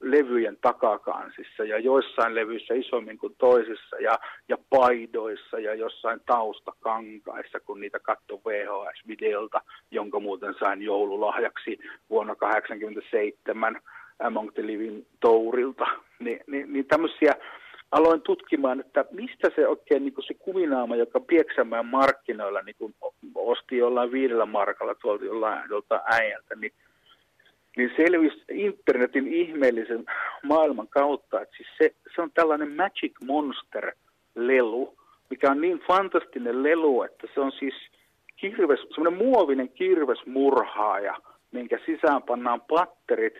[0.00, 7.80] levyjen takakansissa ja joissain levyissä isommin kuin toisissa ja, ja paidoissa ja jossain taustakankaissa, kun
[7.80, 11.78] niitä katsoi VHS-videolta, jonka muuten sain joululahjaksi
[12.10, 13.80] vuonna 1987
[14.18, 15.86] Among the Living Tourilta.
[16.18, 17.34] Ni, niin, niin tämmöisiä
[17.94, 22.94] aloin tutkimaan, että mistä se oikein niin kuin se kuminaama, joka Pieksämään markkinoilla niin kuin
[23.34, 26.72] osti jollain viidellä markalla tuolta jollain, joltain äijältä, niin,
[27.76, 30.04] niin selvisi internetin ihmeellisen
[30.42, 34.94] maailman kautta, että siis se, se on tällainen Magic Monster-lelu,
[35.30, 37.74] mikä on niin fantastinen lelu, että se on siis
[38.36, 41.16] kirves, semmoinen muovinen kirvesmurhaaja,
[41.52, 43.34] minkä sisään pannaan patterit,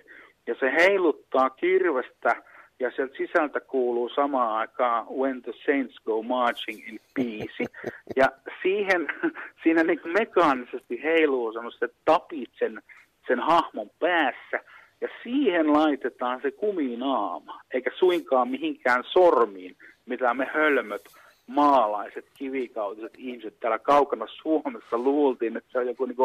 [0.46, 2.36] ja se heiluttaa kirvestä–
[2.80, 7.64] ja sieltä sisältä kuuluu samaan aikaan When the Saints Go Marching in biisi.
[8.16, 8.28] Ja
[8.62, 9.06] siihen,
[9.62, 12.82] siinä niin mekaanisesti heiluu semmoiset tapit sen,
[13.26, 14.60] sen hahmon päässä,
[15.00, 21.02] ja siihen laitetaan se kuminaama, eikä suinkaan mihinkään sormiin, mitä me hölmöt
[21.46, 26.16] maalaiset, kivikautiset ihmiset täällä kaukana Suomessa luultiin, että se on joku niin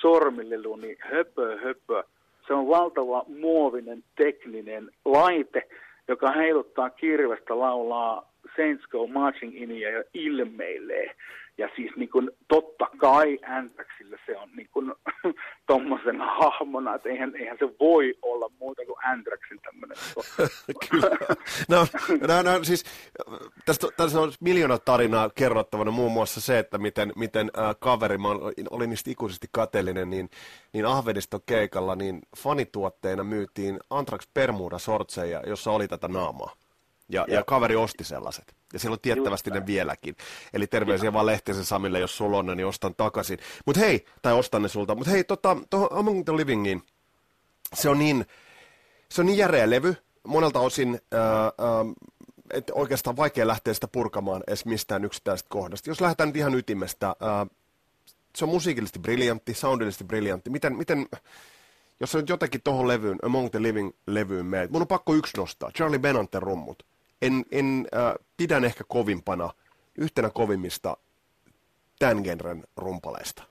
[0.00, 2.04] sormilelu, niin höpö, höpö.
[2.46, 5.68] Se on valtava muovinen tekninen laite,
[6.08, 11.14] joka heiluttaa kirvestä, laulaa Saints Go Marching In ja ilmeilee.
[11.58, 14.92] Ja siis niin kuin, totta kai Anthraxille se on niin kuin,
[16.38, 19.96] hahmona, että eihän, eihän se voi olla muuta kuin Anthraxin tämmöinen.
[20.90, 21.10] Kyllä.
[21.68, 21.86] No,
[22.28, 22.84] no, no, siis,
[23.64, 28.28] tästä, tässä on miljoona tarinaa kerrottavana, muun muassa se, että miten, miten äh, kaveri, mä
[28.70, 30.30] olin niistä ikuisesti kateellinen, niin,
[30.72, 36.52] niin Ahvediston keikalla, niin fanituotteena myytiin Anthrax Permuda sortseja, jossa oli tätä naamaa.
[37.08, 38.54] Ja, ja kaveri osti sellaiset.
[38.72, 40.16] Ja siellä on tiettävästi ne vieläkin.
[40.52, 43.38] Eli terveisiä vaan Lehtisen Samille, jos sulla on ne, niin ostan takaisin.
[43.66, 44.94] Mutta hei, tai ostan ne sulta.
[44.94, 46.82] Mutta hei, tota, tuohon Among the Livingiin,
[47.74, 48.26] se on niin,
[49.08, 51.52] se on niin järeä levy, monelta osin, ää, ää,
[52.52, 55.90] että oikeastaan vaikea lähteä sitä purkamaan edes mistään yksittäisestä kohdasta.
[55.90, 57.46] Jos lähdetään nyt ihan ytimestä, ää,
[58.36, 60.50] se on musiikillisesti briljantti, soundillisesti briljantti.
[60.50, 61.08] Miten, miten
[62.00, 65.72] jos sä nyt jotenkin tuohon levyyn, Among the Living-levyyn meet, mun on pakko yksi nostaa,
[65.72, 66.82] Charlie Benanten rummut
[67.22, 69.50] en, en äh, pidän ehkä kovimpana,
[69.98, 70.96] yhtenä kovimmista
[71.98, 73.42] tämän genren rumpaleista.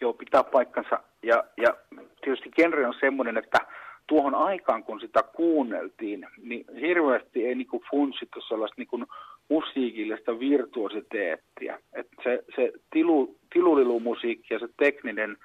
[0.00, 1.00] Joo, pitää paikkansa.
[1.22, 1.76] Ja, ja
[2.20, 3.58] tietysti genre on semmoinen, että
[4.06, 9.06] tuohon aikaan, kun sitä kuunneltiin, niin hirveästi ei niin funtsittu sellaista niin
[9.48, 11.78] musiikillista virtuositeettia.
[11.92, 15.36] että se, se tilu, tilulilumusiikki ja se tekninen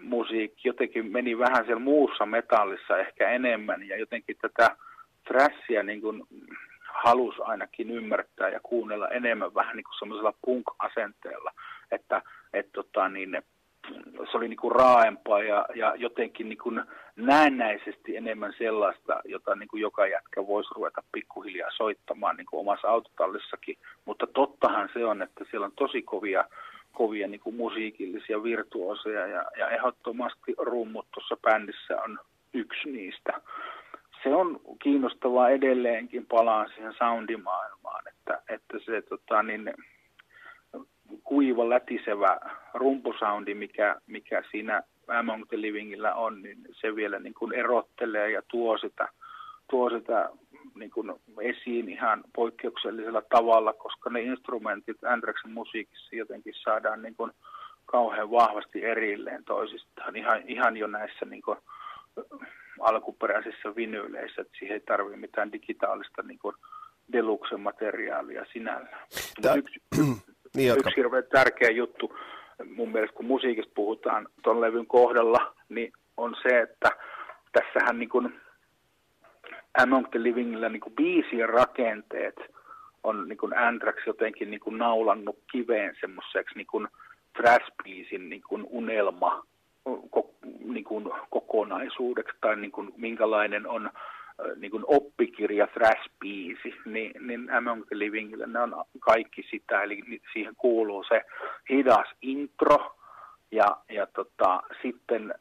[0.00, 4.76] musiikki jotenkin meni vähän siellä muussa metallissa ehkä enemmän ja jotenkin tätä
[5.24, 6.22] thrashia niin kuin
[7.04, 11.52] halusi ainakin ymmärtää ja kuunnella enemmän vähän niin kuin semmoisella punk-asenteella,
[11.90, 13.42] että et tota, niin,
[14.30, 16.82] se oli niin kuin raaempaa ja, ja jotenkin niin kuin
[17.16, 22.88] näennäisesti enemmän sellaista, jota niin kuin joka jätkä voisi ruveta pikkuhiljaa soittamaan niin kuin omassa
[22.88, 23.76] autotallissakin.
[24.04, 26.44] Mutta tottahan se on, että siellä on tosi kovia,
[26.92, 32.18] kovia niin kuin musiikillisia virtuoseja ja, ja ehdottomasti rummut tuossa bändissä on
[32.54, 33.32] yksi niistä
[34.24, 39.74] se on kiinnostavaa edelleenkin, palaa siihen soundimaailmaan, että, että se tota, niin,
[41.24, 42.38] kuiva, lätisevä
[42.74, 48.42] rumpusoundi, mikä, mikä siinä Among the Livingillä on, niin se vielä niin kuin erottelee ja
[48.48, 49.08] tuo sitä,
[49.70, 50.30] tuo sitä
[50.74, 57.32] niin kuin esiin ihan poikkeuksellisella tavalla, koska ne instrumentit Andreksen musiikissa jotenkin saadaan niin kuin
[57.86, 61.58] kauhean vahvasti erilleen toisistaan, ihan, ihan jo näissä niin kuin
[62.80, 66.54] alkuperäisissä vinyyleissä, että siihen ei tarvitse mitään digitaalista niin kuin
[67.12, 69.06] deluxe materiaalia sinällään.
[69.42, 69.80] Tää, yksi,
[70.56, 72.16] niin yksi hirveän tärkeä juttu
[72.74, 76.90] mun mielestä, kun musiikista puhutaan tuon levyn kohdalla, niin on se, että
[77.52, 78.40] tässähän niin kuin
[79.78, 82.36] Among the Livingillä niin kuin biisien rakenteet
[83.04, 86.88] on niin kuin Anthrax jotenkin niin kuin naulannut kiveen semmoiseksi niin kuin
[87.36, 87.72] thrash
[88.18, 89.46] niin kuin unelma
[90.64, 93.90] niin kuin kokonaisuudeksi tai niin kuin minkälainen on
[94.56, 100.20] niin kuin oppikirja thrash biisi, niin, niin Among the Livingille ne on kaikki sitä, eli
[100.32, 101.22] siihen kuuluu se
[101.70, 102.96] hidas intro,
[103.54, 105.34] ja, ja tota, sitten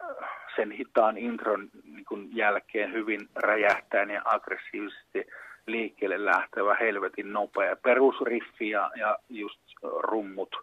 [0.55, 5.27] sen hitaan intron niin kuin jälkeen hyvin räjähtäen ja aggressiivisesti
[5.67, 9.59] liikkeelle lähtevä helvetin nopea perusriffi ja, ja just
[9.99, 10.55] rummut,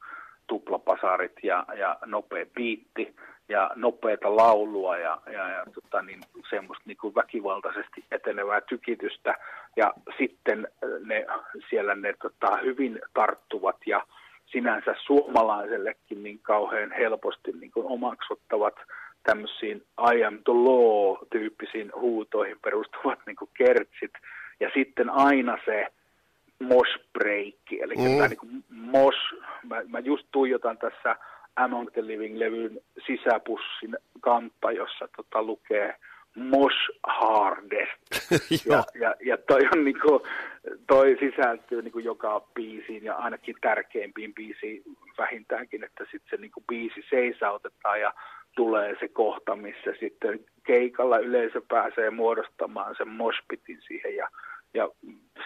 [0.47, 3.15] tuplapasarit ja, ja nopea biitti
[3.51, 9.35] ja nopeata laulua ja, ja, ja tota, niin, semmoista niin kuin väkivaltaisesti etenevää tykitystä.
[9.77, 10.69] Ja sitten
[11.05, 11.27] ne,
[11.71, 14.07] siellä ne tota, hyvin tarttuvat ja
[14.47, 18.75] sinänsä suomalaisellekin niin kauhean helposti niin kuin omaksuttavat
[19.23, 19.83] tämmöisiin
[20.15, 24.13] I am the law-tyyppisiin huutoihin perustuvat niin kuin kertsit.
[24.61, 25.87] Ja sitten aina se
[26.61, 28.17] mosh break, eli mm.
[28.17, 29.19] tämä niin kuin mosh,
[29.69, 31.17] mä, mä just tuijotan tässä
[31.57, 35.97] Among the Living-levyn sisäpussin kantta, jossa tota, lukee
[36.35, 38.31] Mosh Hardest.
[38.71, 40.27] ja, ja, ja toi, on niinku,
[40.87, 44.83] toi sisältyy niinku joka biisiin ja ainakin tärkeimpiin biisiin
[45.19, 48.15] vähintäänkin, että sitten se niinku biisi seisautetaan ja
[48.57, 54.29] tulee se kohta, missä sitten keikalla yleisö pääsee muodostamaan sen moshpitin siihen ja,
[54.75, 54.89] ja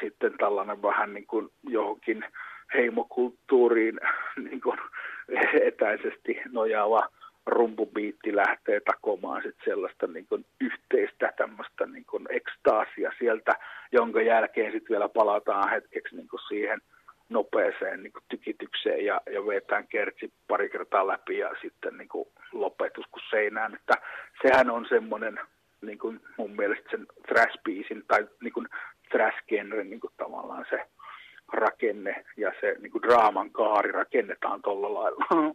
[0.01, 2.25] sitten tällainen vähän niin kuin johonkin
[2.75, 4.01] heimokulttuuriin
[4.51, 4.79] niin kuin
[5.69, 7.09] etäisesti nojaava
[7.47, 13.53] rumpubiitti lähtee takomaan sit sellaista niin kuin yhteistä tämmöistä niin kuin ekstaasia sieltä,
[13.93, 16.81] jonka jälkeen sitten vielä palataan hetkeksi niin kuin siihen
[17.29, 22.29] nopeeseen niin kuin tykitykseen ja, ja vetään kertsi pari kertaa läpi ja sitten niin kuin
[22.53, 23.75] lopetus kuin seinään.
[23.75, 23.95] Että
[24.43, 25.41] sehän on semmoinen
[25.83, 28.69] niin kuin mun mielestä sen thrash-biisin tai niin kuin
[29.11, 30.81] thrash-genren niin kuin tavallaan se
[31.55, 35.55] rakenne ja se niin kuin draaman kaari rakennetaan tuolla lailla.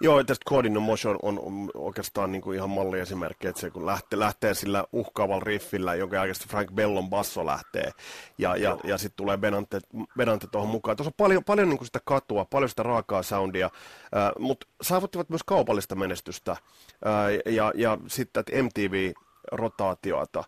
[0.00, 4.18] Joo, tästä Codin Motion on, on oikeastaan niin kuin ihan malliesimerkki, että se kun lähtee,
[4.18, 7.90] lähtee sillä uhkaavalla riffillä, jonka jälkeen Frank Bellon basso lähtee,
[8.38, 9.80] ja, ja, ja sitten tulee Benante,
[10.18, 10.96] Benante tuohon mukaan.
[10.96, 15.30] Tuossa on paljon, paljon niin kuin sitä katua, paljon sitä raakaa soundia, äh, mutta saavuttivat
[15.30, 20.44] myös kaupallista menestystä, äh, ja, ja sitten MTV-rotaatiota.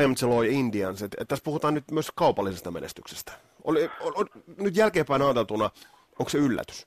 [0.00, 3.32] I Am Joy Indians, että et tässä puhutaan nyt myös kaupallisesta menestyksestä.
[3.64, 4.26] Oli, on, on,
[4.58, 5.70] nyt jälkeenpäin ajateltuna,
[6.18, 6.86] onko se yllätys?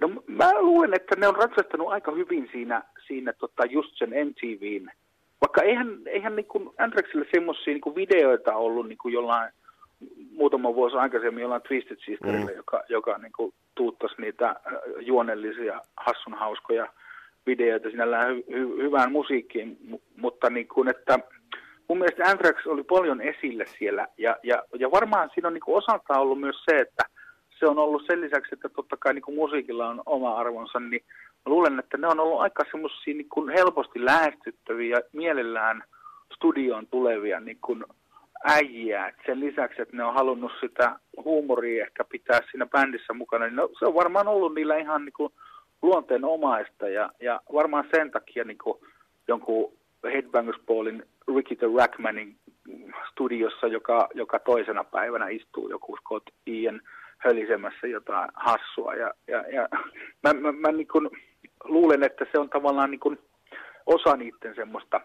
[0.00, 4.90] No mä luulen, että ne on ratsastanut aika hyvin siinä, siinä tota, just sen MTVn.
[5.40, 9.52] Vaikka eihän, eihän niin kuin Andrexille semmoisia niin videoita ollut niin kuin jollain
[10.30, 12.56] muutama vuosi aikaisemmin jollain Twisted Sisterille, mm.
[12.56, 14.56] joka, joka niin kuin tuuttasi niitä äh,
[15.00, 16.86] juonellisia, hassun hauskoja
[17.46, 21.18] videoita sinällään hy, hy, hyvään musiikkiin, mutta niin kuin, että
[21.88, 26.20] mun mielestä Anthrax oli paljon esillä siellä, ja, ja, ja varmaan siinä on niin osaltaan
[26.20, 27.04] ollut myös se, että
[27.58, 31.02] se on ollut sen lisäksi, että totta kai niin musiikilla on oma arvonsa, niin
[31.46, 35.82] mä luulen, että ne on ollut aika semmoisia niin helposti lähestyttäviä, mielellään
[36.34, 37.84] studioon tulevia niin kuin
[38.44, 39.06] äijiä.
[39.06, 43.56] Et sen lisäksi, että ne on halunnut sitä huumoria ehkä pitää siinä bändissä mukana, niin
[43.56, 45.32] no, se on varmaan ollut niillä ihan niin kuin
[45.82, 48.78] luonteenomaista, ja, ja varmaan sen takia niin kuin
[49.28, 49.72] jonkun
[50.10, 51.04] Headbangers Ballin
[51.36, 52.36] Ricky the Rackmanin
[53.10, 56.80] studiossa, joka, joka toisena päivänä istuu joku Scott Ian
[57.18, 58.94] hölisemässä jotain hassua.
[58.94, 59.68] Ja, ja, ja
[60.22, 61.10] mä, mä, mä niin kuin
[61.64, 63.18] luulen, että se on tavallaan niin kuin
[63.86, 65.00] osa niiden semmoista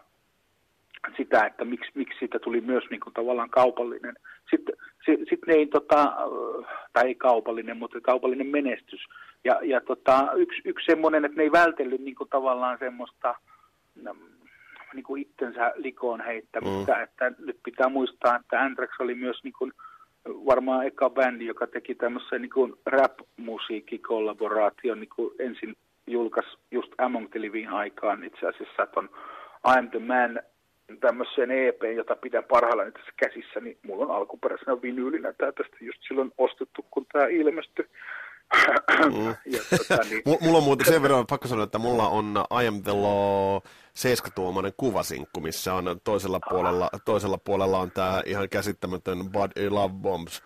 [1.16, 4.14] sitä, että miksi, miksi siitä tuli myös niin kuin tavallaan kaupallinen.
[4.50, 6.12] Sitten sit, sit ne ei, tota,
[6.92, 9.00] tai ei kaupallinen, mutta kaupallinen menestys.
[9.44, 13.34] Ja, ja tota, yksi, yksi semmoinen, että ne ei vältellyt niin kuin tavallaan semmoista
[14.94, 16.94] niin kuin itsensä likoon heittämistä.
[16.94, 17.02] Mm.
[17.02, 19.72] Että nyt pitää muistaa, että Anthrax oli myös niin kuin,
[20.28, 22.50] varmaan eka bändi, joka teki tämmöisen niin
[22.86, 25.76] rap-musiikkikollaboraation, niin kuin ensin
[26.06, 29.10] julkaisi just Among the Living aikaan itse asiassa ton
[29.68, 30.40] I'm the Man
[31.00, 35.98] tämmöisen EP, jota pidän parhaillaan tässä käsissä, niin mulla on alkuperäisenä vinyylinä tämä tästä just
[36.08, 37.86] silloin ostettu, kun tämä ilmestyi.
[39.14, 39.34] Mm.
[39.46, 40.22] ja, tota, niin...
[40.40, 43.60] Mulla on muuten sen verran pakko sanoa, että mulla on I Am The Law
[43.98, 50.42] 7-tuomainen kuvasinkku, missä on toisella puolella, toisella puolella on tämä ihan käsittämätön Body Love Bombs.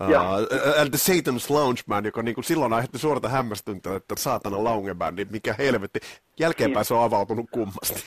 [0.00, 4.94] Uh, and the Satan's Lounge Band, joka niinku silloin aiheutti suorata hämmästyntä, että saatana lounge
[4.94, 6.00] bandi, mikä helvetti.
[6.40, 8.04] Jälkeenpäin se on avautunut kummasti.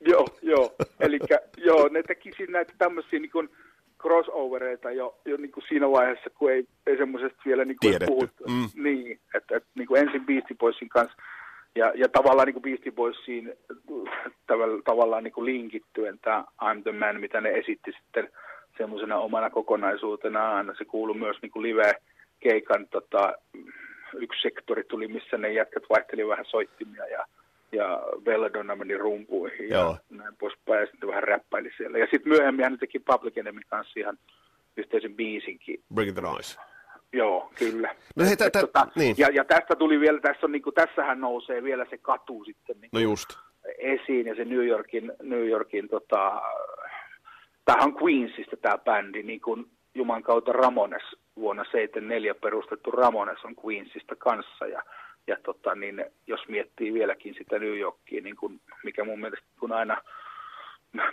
[0.00, 0.74] Joo, joo.
[1.00, 1.18] Eli
[1.56, 3.48] joo, ne teki näitä tämmöisiä niin kuin,
[4.02, 8.44] crossovereita jo, jo niin kuin siinä vaiheessa, kun ei, ei semmoisesta vielä niin kuin puhuttu.
[8.48, 8.82] Mm.
[8.82, 11.16] Niin, että, että niin kuin ensin Beastie Boysin kanssa
[11.74, 13.52] ja, ja tavallaan niin kuin Beastie Boysiin
[14.46, 18.28] tavallaan, tavallaan niin kuin linkittyen tämä I'm the Man, mitä ne esitti sitten
[18.78, 20.74] semmoisena omana kokonaisuutena aina.
[20.78, 23.32] Se kuuluu myös niin kuin live-keikan tota,
[24.14, 27.24] yksi sektori tuli, missä ne jätkät vaihteli vähän soittimia ja,
[27.72, 29.90] ja Belladonna meni rumpuihin Joo.
[29.90, 31.98] ja näin poispäin ja sitten vähän räppäili siellä.
[31.98, 34.18] Ja sitten myöhemmin hän teki Public Enemy kanssa ihan
[34.76, 35.82] yhteisen biisinkin.
[35.94, 36.58] Bring the noise.
[37.12, 37.94] Joo, kyllä.
[38.16, 39.14] No hei, tä, tä, tota, niin.
[39.18, 42.80] ja, ja, tästä tuli vielä, tässä on, niin kuin, tässähän nousee vielä se katu sitten
[42.80, 43.28] niin no just.
[43.78, 46.42] esiin ja se New Yorkin, New Yorkin tota,
[47.64, 51.02] tämähän on Queensista tämä bändi, niin kuin Juman kautta Ramones
[51.36, 54.82] vuonna 74 perustettu Ramones on Queensista kanssa ja,
[55.28, 59.72] ja tota, niin, jos miettii vieläkin sitä New Yorkia, niin kuin, mikä mun mielestä kun
[59.72, 60.02] aina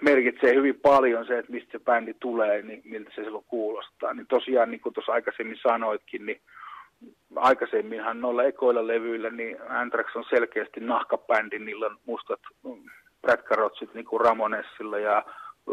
[0.01, 4.13] merkitsee hyvin paljon se, että mistä se bändi tulee, niin miltä se silloin kuulostaa.
[4.13, 6.41] Niin tosiaan, niin kuin tuossa aikaisemmin sanoitkin, niin
[7.36, 12.39] aikaisemminhan noilla ekoilla levyillä, niin Anthrax on selkeästi nahkabändi, niillä on mustat
[13.21, 15.25] prätkarotsit niin kuin Ramonesilla ja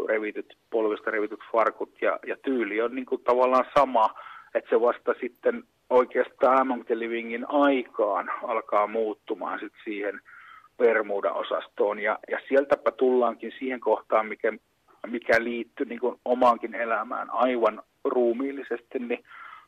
[0.07, 4.13] revityt, polvista revityt farkut ja, ja tyyli on niin kuin tavallaan sama,
[4.55, 10.19] että se vasta sitten oikeastaan Among the Livingin aikaan alkaa muuttumaan sit siihen
[10.77, 14.53] Bermuda-osastoon ja, ja sieltäpä tullaankin siihen kohtaan, mikä,
[15.07, 19.23] mikä liittyy niin kuin omaankin elämään aivan ruumiillisesti, niin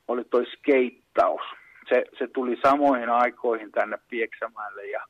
[0.08, 1.42] oli toi skeittaus.
[1.90, 5.02] Se, se tuli samoihin aikoihin tänne Pieksämäelle ja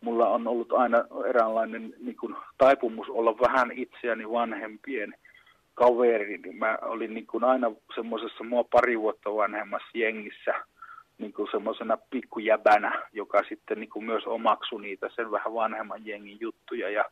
[0.00, 5.14] mulla on ollut aina eräänlainen niin kuin, taipumus olla vähän itseäni vanhempien
[5.80, 10.54] kaveri, niin mä olin niin kuin aina semmoisessa mua pari vuotta vanhemmassa jengissä
[11.18, 16.40] niin kuin semmoisena pikkujäbänä, joka sitten niin kuin myös omaksui niitä sen vähän vanhemman jengin
[16.40, 16.90] juttuja.
[16.90, 17.04] Ja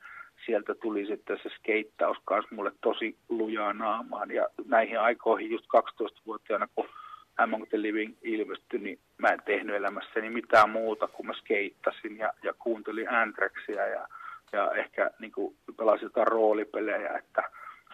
[0.46, 4.30] sieltä tuli sitten se skeittaus kanssa mulle tosi lujaa naamaan.
[4.30, 6.88] Ja näihin aikoihin just 12-vuotiaana, kun
[7.36, 12.32] Among the Living ilmestyi, niin mä en tehnyt elämässäni mitään muuta kuin mä skeittasin ja,
[12.42, 14.08] ja kuuntelin Anthraxia ja,
[14.52, 17.42] ja ehkä niin kuin pelasin jotain roolipelejä, että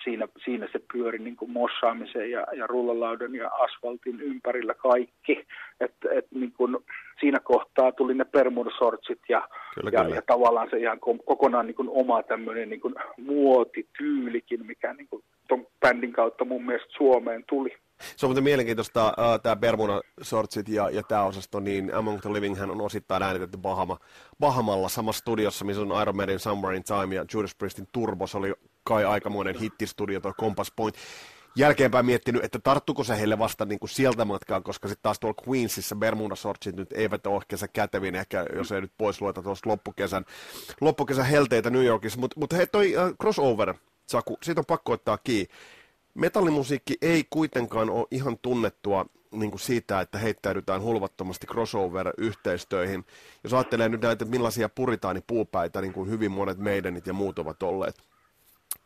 [0.04, 5.46] siinä, siinä se pyöri niin kuin mossaamisen ja, ja rullalaudan ja asfaltin ympärillä kaikki.
[5.80, 6.76] Et, et niin kuin,
[7.20, 10.14] siinä kohtaa tuli ne permudasortsit ja, kyllä, ja, kyllä.
[10.14, 15.22] ja tavallaan se ihan kokonaan niin kuin oma tämmöinen niin kuin muotityylikin, mikä niin kuin
[15.48, 17.76] ton bändin kautta mun mielestä Suomeen tuli.
[17.98, 22.32] Se on muuten mielenkiintoista, uh, tämä Bermuda Sortsit ja, ja tämä osasto, niin Among the
[22.32, 23.98] Living hän on osittain äänitetty Bahama,
[24.40, 28.38] Bahamalla samassa studiossa, missä on Iron Maiden Somewhere in Time ja Judas Priestin Turbo, se
[28.38, 30.94] oli kai aikamoinen hittistudio, tuo Compass Point.
[31.56, 35.42] Jälkeenpäin miettinyt, että tarttuko se heille vasta niin kuin sieltä matkaan, koska sitten taas tuolla
[35.48, 39.68] Queensissa Bermuda Sortsit nyt eivät ole kesä kätevin, ehkä jos ei nyt pois lueta tuosta
[39.68, 40.24] loppukesän,
[40.80, 43.74] loppukesän helteitä New Yorkissa, mutta mut hei toi uh, crossover,
[44.06, 45.48] Saku, siitä on pakko ottaa kiinni
[46.14, 53.04] Metallimusiikki ei kuitenkaan ole ihan tunnettua niin kuin siitä, että heittäydytään hulvattomasti crossover-yhteistöihin.
[53.44, 58.13] Jos ajattelee nyt näitä, millaisia puritaanipuupäitä niin kuin hyvin monet meidänit ja muut ovat olleet.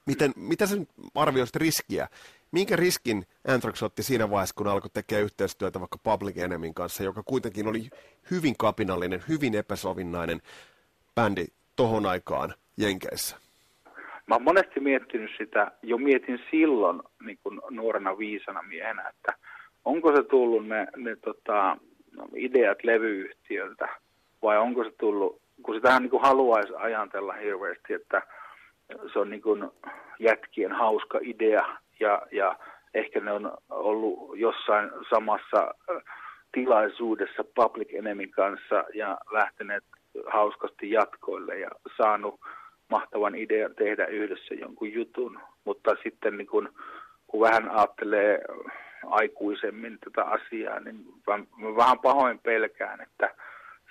[0.09, 2.09] Miten, mitä sen arvioisit riskiä?
[2.53, 7.23] Minkä riskin Anthrax otti siinä vaiheessa, kun alkoi tekemään yhteistyötä vaikka Public Enemyn kanssa, joka
[7.23, 7.91] kuitenkin oli
[8.31, 10.41] hyvin kapinallinen, hyvin epäsovinnainen
[11.15, 11.45] bändi
[11.77, 13.37] tohon aikaan Jenkeissä?
[14.27, 19.33] Mä oon monesti miettinyt sitä, jo mietin silloin niin kuin nuorena viisana miehenä, että
[19.85, 21.77] onko se tullut ne, ne tota,
[22.37, 23.89] ideat levyyhtiöltä
[24.43, 28.23] vai onko se tullut, kun sitähän niin kuin haluaisi ajatella hirveästi, että
[29.13, 29.71] se on niin kuin
[30.19, 32.57] jätkien hauska idea ja, ja
[32.95, 35.75] ehkä ne on ollut jossain samassa
[36.53, 39.85] tilaisuudessa Public Enemyn kanssa ja lähteneet
[40.27, 42.41] hauskasti jatkoille ja saanut
[42.89, 46.73] mahtavan idean tehdä yhdessä jonkun jutun, mutta sitten niin kun,
[47.27, 48.41] kun vähän ajattelee
[49.07, 53.35] aikuisemmin tätä asiaa, niin mä vähän pahoin pelkään, että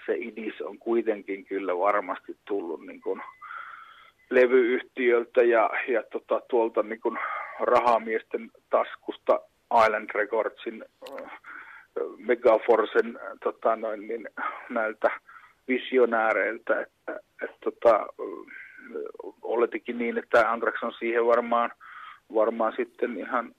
[0.05, 3.21] se idis on kuitenkin kyllä varmasti tullut niin kun
[4.29, 7.19] levyyhtiöltä ja, ja tota, tuolta niin kun
[7.59, 9.39] rahamiesten taskusta
[9.85, 10.85] Island Recordsin,
[12.17, 14.29] Megaforcen tota noin, niin,
[14.69, 15.11] näiltä
[15.67, 18.07] visionääreiltä, että, että tota,
[19.41, 21.71] oletikin niin, että Antrax on siihen varmaan,
[22.33, 23.55] varmaan sitten ihan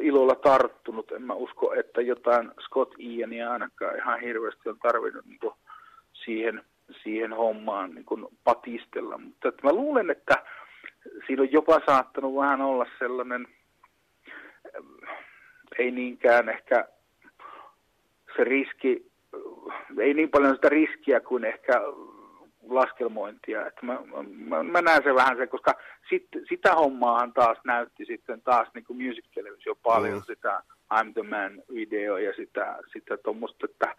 [0.00, 1.12] ilolla tarttunut.
[1.12, 5.52] En mä usko, että jotain Scott Iania ainakaan ihan hirveästi on tarvinnut niin
[6.12, 6.62] siihen,
[7.02, 9.18] siihen hommaan niin kuin patistella.
[9.18, 10.34] Mutta että mä luulen, että
[11.26, 13.46] siinä on jopa saattanut vähän olla sellainen,
[15.78, 16.88] ei niinkään ehkä
[18.36, 19.10] se riski,
[19.98, 21.72] ei niin paljon sitä riskiä kuin ehkä
[22.68, 23.66] laskelmointia.
[23.66, 23.98] Että mä,
[24.48, 25.74] mä, mä näen sen vähän sen, koska
[26.08, 30.22] sit, sitä hommaahan taas näytti sitten taas niin kuin music televisio paljon mm.
[30.26, 30.62] sitä
[30.94, 33.96] I'm the Man video ja sitä, sitä tuommoista, että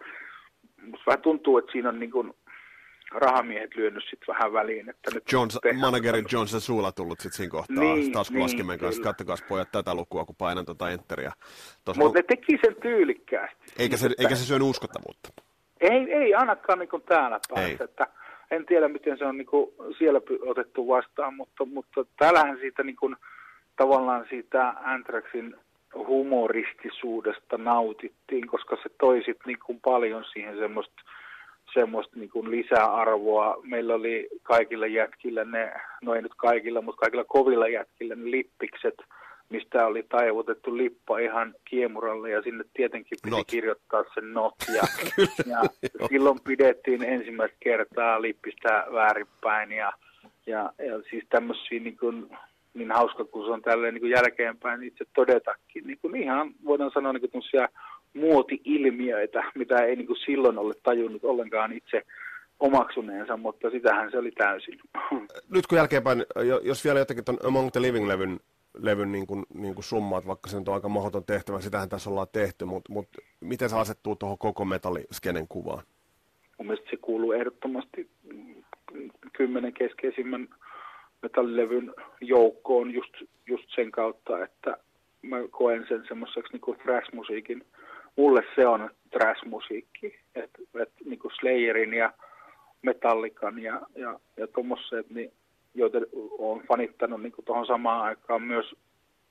[0.82, 2.34] musta vähän tuntuu, että siinä on niin kuin
[3.14, 4.90] rahamiehet lyönyt sitten vähän väliin.
[4.90, 9.02] Että nyt Jones, managerin Johnson suulla tullut sitten siinä kohtaa niin, taskulaskimen niin, kanssa.
[9.02, 11.32] Kattokaa pojat tätä lukua, kun painan tuota enteriä.
[11.86, 12.12] Mutta kun...
[12.14, 13.64] ne teki sen tyylikkäästi.
[13.78, 14.22] Eikä se, että...
[14.22, 15.28] eikä se syönyt uskottavuutta.
[15.80, 17.84] Ei, ei ainakaan niin kuin täällä päässä.
[17.84, 18.06] Että
[18.50, 22.96] en tiedä, miten se on niin kuin siellä otettu vastaan, mutta, mutta täällähän siitä niin
[22.96, 23.16] kuin,
[23.76, 25.56] tavallaan siitä Anthraxin
[25.94, 31.02] humoristisuudesta nautittiin, koska se toi sit niin kuin paljon siihen semmoista
[31.74, 33.56] semmoista niin kuin lisäarvoa.
[33.62, 35.72] Meillä oli kaikilla jätkillä ne,
[36.02, 38.94] no ei nyt kaikilla, mutta kaikilla kovilla jätkillä ne lippikset,
[39.48, 43.46] mistä oli taivutettu lippa ihan kiemuralle ja sinne tietenkin piti not.
[43.46, 44.54] kirjoittaa sen not.
[44.74, 44.82] Ja,
[45.52, 45.62] ja
[46.08, 49.92] silloin pidettiin ensimmäistä kertaa lippistä väärinpäin ja,
[50.46, 52.36] ja, ja siis tämmöisiä niin kuin,
[52.74, 55.86] niin hauska kuin se on tälleen niin kuin jälkeenpäin itse todetakin.
[55.86, 57.42] Niin kuin ihan voidaan sanoa niin kuin
[58.14, 62.02] muoti-ilmiöitä, mitä ei niin kuin silloin ole tajunnut ollenkaan itse
[62.60, 64.80] omaksuneensa, mutta sitähän se oli täysin.
[65.54, 66.24] Nyt kun jälkeenpäin,
[66.62, 68.40] jos vielä jotenkin tuon Among the Living-levyn
[68.78, 72.10] levyn niin kuin, niin kuin summaat, vaikka se nyt on aika mahdoton tehtävä, sitähän tässä
[72.10, 75.82] ollaan tehty, mutta, mutta miten se asettuu tuohon koko metalliskenen kuvaan?
[76.58, 78.08] Mun mielestä se kuuluu ehdottomasti
[79.32, 80.48] kymmenen keskeisimmän
[81.22, 83.14] metallilevyn joukkoon just,
[83.46, 84.76] just sen kautta, että
[85.22, 87.64] mä koen sen semmoiseksi niin thrash-musiikin.
[88.16, 92.12] Mulle se on thrash-musiikki, että et, niin Slayerin ja
[92.82, 95.32] Metallikan ja, ja, ja tuommoiset, niin,
[95.74, 95.98] joita
[96.38, 98.74] olen fanittanut niin tuohon samaan aikaan myös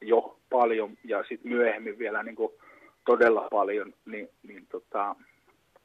[0.02, 2.54] jo paljon ja sitten myöhemmin vielä niin kuin
[3.06, 5.16] todella paljon, niin, niin tota,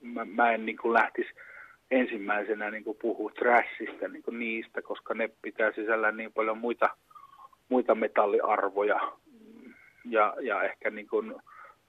[0.01, 1.31] mä, mä en niin kuin lähtisi
[1.91, 6.89] ensimmäisenä niin kuin puhua trashista niin kuin niistä, koska ne pitää sisällä niin paljon muita,
[7.69, 9.13] muita metalliarvoja
[10.05, 11.35] ja, ja ehkä niin kuin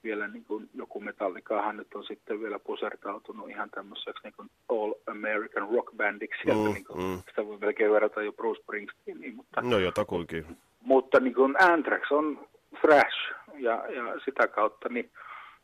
[0.04, 4.94] vielä niin kuin joku metallikahan nyt on sitten vielä pusertautunut ihan tämmöiseksi niin kuin All
[5.08, 7.22] American Rock Bandiksi, mm, niin kuin, mm.
[7.30, 9.36] sitä voi melkein verrata jo Bruce Springsteeniin.
[9.36, 10.46] Mutta, no jotakuinkin.
[10.82, 12.48] Mutta niin kuin Anthrax on
[12.82, 15.10] thrash ja, ja sitä kautta niin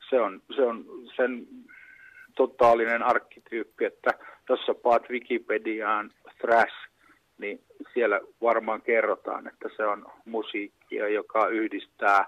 [0.09, 1.47] se on, se on sen
[2.35, 4.11] totaalinen arkkityyppi, että
[4.49, 6.11] jos sä paat Wikipediaan
[6.41, 6.75] thrash,
[7.37, 7.61] niin
[7.93, 12.25] siellä varmaan kerrotaan, että se on musiikkia, joka yhdistää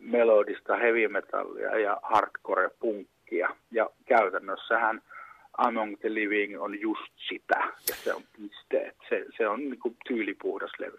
[0.00, 3.56] melodista heavy metallia ja hardcore punkkia.
[3.70, 5.02] Ja käytännössähän
[5.58, 8.94] Among the Living on just sitä, ja se on piste.
[9.08, 10.98] Se, se on niin kuin tyylipuhdas levy.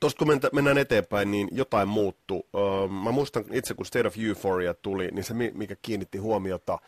[0.00, 2.48] Tuosta kun mennään eteenpäin, niin jotain muuttuu.
[3.04, 6.78] Mä muistan itse, kun State of Euphoria tuli, niin se mikä kiinnitti huomiota,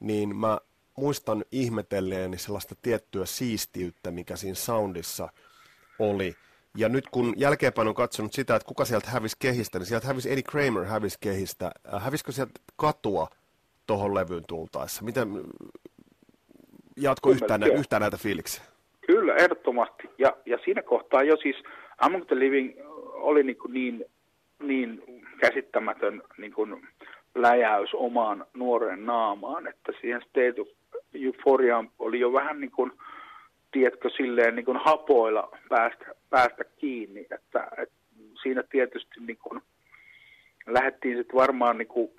[0.00, 0.58] niin mä
[0.96, 5.28] muistan ihmetelleeni sellaista tiettyä siistiyttä, mikä siinä soundissa
[5.98, 6.34] oli.
[6.76, 10.30] Ja nyt kun jälkeenpäin on katsonut sitä, että kuka sieltä hävisi kehistä, niin sieltä hävisi
[10.32, 11.70] Eddie Kramer hävisi kehistä.
[11.94, 13.28] Äh, hävisikö sieltä katua
[13.86, 15.04] tuohon levyyn tultaessa?
[15.04, 15.28] Miten,
[16.96, 18.64] jatko yhtään, nä, yhtään näitä fiiliksiä?
[19.06, 20.10] Kyllä, ehdottomasti.
[20.18, 21.56] Ja, ja siinä kohtaa jo siis
[21.98, 22.72] Among the Living
[23.12, 24.04] oli niin, kuin niin,
[24.62, 25.02] niin
[25.40, 26.88] käsittämätön niin kuin
[27.34, 30.68] läjäys omaan nuoren naamaan, että siihen State of
[31.14, 32.92] Euphoriaan oli jo vähän niin kuin,
[33.74, 37.94] tiedätkö, silleen niin kuin hapoilla päästä, päästä kiinni, että, että
[38.42, 39.62] siinä tietysti niin kuin,
[40.66, 42.10] lähdettiin sitten varmaan, niin kuin,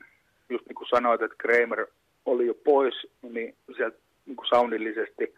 [0.49, 1.87] just niin kuin sanoit, että Kramer
[2.25, 5.35] oli jo pois, niin sieltä niin kuin soundillisesti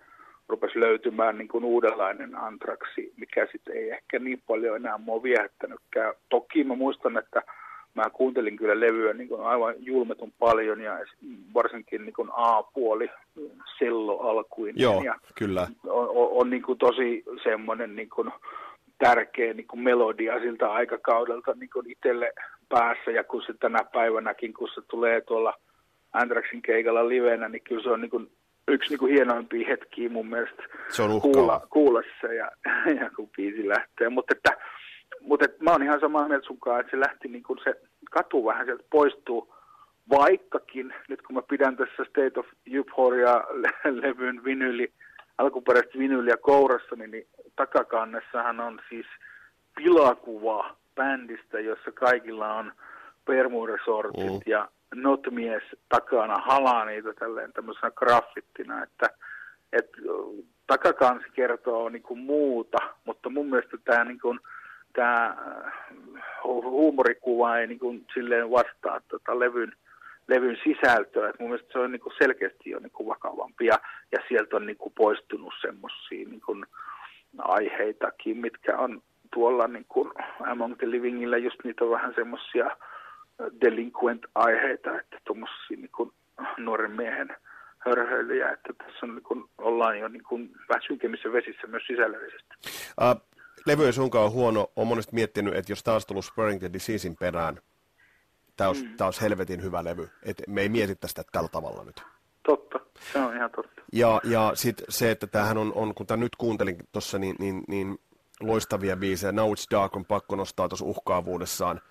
[0.48, 6.14] rupesi löytymään niin kuin uudenlainen antraksi, mikä sitten ei ehkä niin paljon enää mua viehättänytkään.
[6.30, 7.42] Toki mä muistan, että
[7.98, 11.00] mä kuuntelin kyllä levyä niin kuin aivan julmetun paljon ja
[11.54, 13.10] varsinkin niin kuin A-puoli
[13.80, 14.76] sello alkuin.
[14.78, 15.68] Joo, ja kyllä.
[15.88, 18.32] On, on, on niin kuin tosi semmoinen niin kuin
[18.98, 22.32] tärkeä niin kuin melodia siltä aikakaudelta niin kuin itselle
[22.70, 25.54] päässä ja kun se tänä päivänäkin, kun se tulee tuolla
[26.14, 28.32] Andraxin keikalla livenä, niin kyllä se on niin kuin
[28.68, 32.52] yksi niin kuin hienoimpia hetkiä mun mielestä se on kuulla, kuulla se ja,
[33.02, 34.10] ja kun biisi lähtee.
[34.10, 34.58] Mutta että
[35.22, 38.66] mutta mä oon ihan samaa mieltä sunkaan, että se lähti niin kuin se katu vähän
[38.66, 39.56] sieltä poistuu,
[40.10, 44.94] vaikkakin nyt kun mä pidän tässä State of Euphoria-levyn vinyli,
[45.38, 49.06] alkuperäistä vinyliä kourassa, niin, niin takakannessahan on siis
[49.76, 52.72] pilakuva bändistä, jossa kaikilla on
[53.26, 54.40] permuresortit mm.
[54.46, 59.10] ja notmies takana halaa niitä tälleen tämmöisenä graffittina, että,
[59.74, 59.98] että
[60.68, 64.40] takakansi kertoo niin kuin muuta, mutta mun mielestä tämä niin kuin,
[64.98, 65.74] tämä äh,
[66.46, 69.74] huumorikuva ei niin kuin silleen vastaa tota levyn,
[70.28, 71.30] levyn sisältöä.
[71.30, 73.80] Et mun mielestä se on niin kuin selkeästi jo niin kuin vakavampi ja,
[74.12, 76.66] ja sieltä on niin kuin poistunut semmoisia niin
[77.38, 79.02] aiheitakin, mitkä on
[79.34, 80.12] tuolla niin kuin
[80.52, 86.12] Among the Livingillä just niitä on vähän semmoisia äh, delinquent-aiheita, että tuommoisia niin kuin
[86.58, 87.36] nuoren miehen
[87.80, 92.56] hörhöilyjä, että tässä on, niin kuin, ollaan jo niin kuin, vähän synkemmissä vesissä myös sisällöllisesti.
[93.02, 93.27] Uh,
[93.68, 94.72] levy ei suinkaan ole huono.
[94.76, 97.60] Olen monesti miettinyt, että jos taas tullut Spurring the Diseasein perään,
[98.58, 98.96] tämä olisi, mm.
[99.06, 100.10] olisi helvetin hyvä levy.
[100.24, 102.02] Et me ei mietitä sitä tällä tavalla nyt.
[102.46, 102.80] Totta,
[103.14, 103.82] se on ihan totta.
[103.94, 107.64] Ja, ja sitten se, että tämähän on, on kun tämä nyt kuuntelin tuossa, niin, niin,
[107.68, 108.00] niin
[108.40, 109.32] loistavia biisejä.
[109.32, 111.82] Now It's Dark on pakko nostaa tuossa uhkaavuudessaan.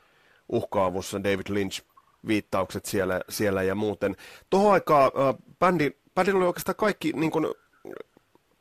[0.48, 1.82] Uhkaavuudessa David Lynch
[2.26, 4.16] viittaukset siellä, siellä ja muuten.
[4.50, 7.46] Tuohon aikaan äh, bändi, bändillä oli oikeastaan kaikki niin kuin,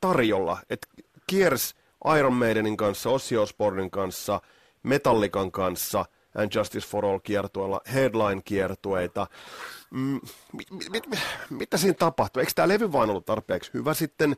[0.02, 0.58] tarjolla.
[0.70, 0.88] Et
[1.28, 1.76] kiersi
[2.18, 4.42] Iron Maidenin kanssa, Ozzy Osbournen kanssa,
[4.84, 6.06] Metallican kanssa,
[6.38, 9.28] And Justice for All kiertueella, Headline-kiertueita.
[9.92, 10.20] Mm,
[10.54, 12.42] mit, mit, mit, mitä siinä tapahtui?
[12.42, 14.36] Eikö tämä levy vain ollut tarpeeksi hyvä sitten?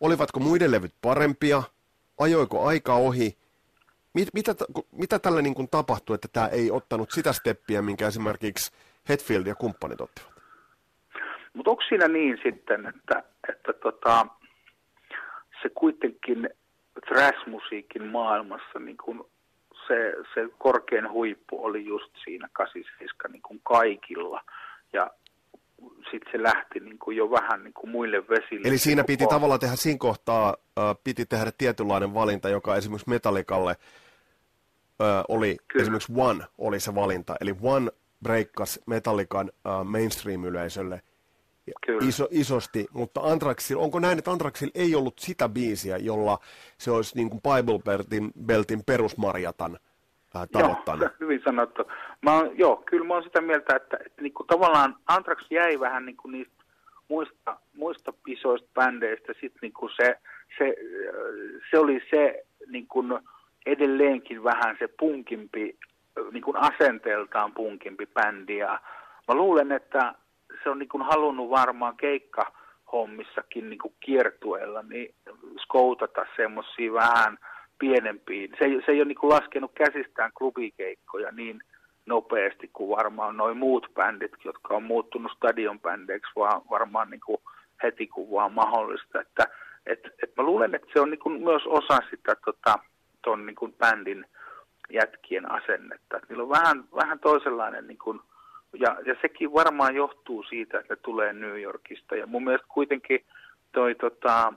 [0.00, 1.62] Olivatko muiden levyt parempia?
[2.18, 3.36] Ajoiko aika ohi?
[4.14, 4.54] Mit, mitä,
[4.92, 8.72] mitä tällä niin kuin tapahtui, että tämä ei ottanut sitä steppiä, minkä esimerkiksi
[9.08, 10.30] Hetfield ja kumppanit ottivat?
[11.54, 14.26] Mutta onko siinä niin sitten, että, että tota,
[15.62, 16.48] se kuitenkin
[17.00, 19.28] thrash-musiikin maailmassa niin kun
[19.86, 24.44] se, se korkein huippu oli just siinä 87 niin kuin kaikilla.
[24.92, 25.10] Ja
[26.10, 28.68] sitten se lähti niin kuin jo vähän niin kuin muille vesille.
[28.68, 33.70] Eli siinä piti tavallaan tehdä siinä kohtaa, äh, piti tehdä tietynlainen valinta, joka esimerkiksi Metallikalle
[33.70, 35.82] äh, oli, Kyllä.
[35.82, 37.36] esimerkiksi One oli se valinta.
[37.40, 37.90] Eli One
[38.22, 41.00] breikkas Metallikan äh, mainstream-yleisölle
[42.00, 46.38] Iso, isosti, mutta Antraxil, onko näin, että Antraxil ei ollut sitä biisiä, jolla
[46.78, 49.78] se olisi niin kuin Bible Beltin, Beltin perusmarjatan
[50.36, 51.02] äh, tavoittanut?
[51.02, 51.82] Joo, hyvin sanottu.
[52.22, 55.80] Mä oon, joo, kyllä mä oon sitä mieltä, että, että niin kuin tavallaan Antrax jäi
[55.80, 56.64] vähän niin kuin niistä
[57.08, 60.18] muista, muista isoista bändeistä, sitten niin kuin se,
[60.58, 60.74] se,
[61.70, 63.18] se oli se niin kuin
[63.66, 65.78] edelleenkin vähän se punkimpi,
[66.32, 68.80] niin kuin asenteeltaan punkimpi bändi, ja
[69.28, 70.14] mä luulen, että
[70.66, 72.52] se on niin kuin halunnut varmaan keikka
[72.92, 75.14] hommissakin niin kiertueella, niin
[75.62, 77.38] skoutata semmoisia vähän
[77.78, 78.50] pienempiin.
[78.50, 81.60] Se, se ei ole niin kuin laskenut käsistään klubikeikkoja niin
[82.06, 87.38] nopeasti kuin varmaan noin muut bändit, jotka on muuttunut stadionbändeiksi, vaan varmaan niin kuin
[87.82, 89.20] heti kun vaan mahdollista.
[89.20, 89.46] Että,
[89.86, 92.78] et, et mä luulen, että se on niin kuin myös osa sitä tota,
[93.22, 94.26] ton niin kuin bändin
[94.90, 96.16] jätkien asennetta.
[96.16, 98.20] Et niillä on vähän, vähän toisenlainen niin kuin,
[98.80, 102.16] ja, ja sekin varmaan johtuu siitä, että ne tulee New Yorkista.
[102.16, 103.24] Ja mun mielestä kuitenkin
[103.72, 104.52] toi tota,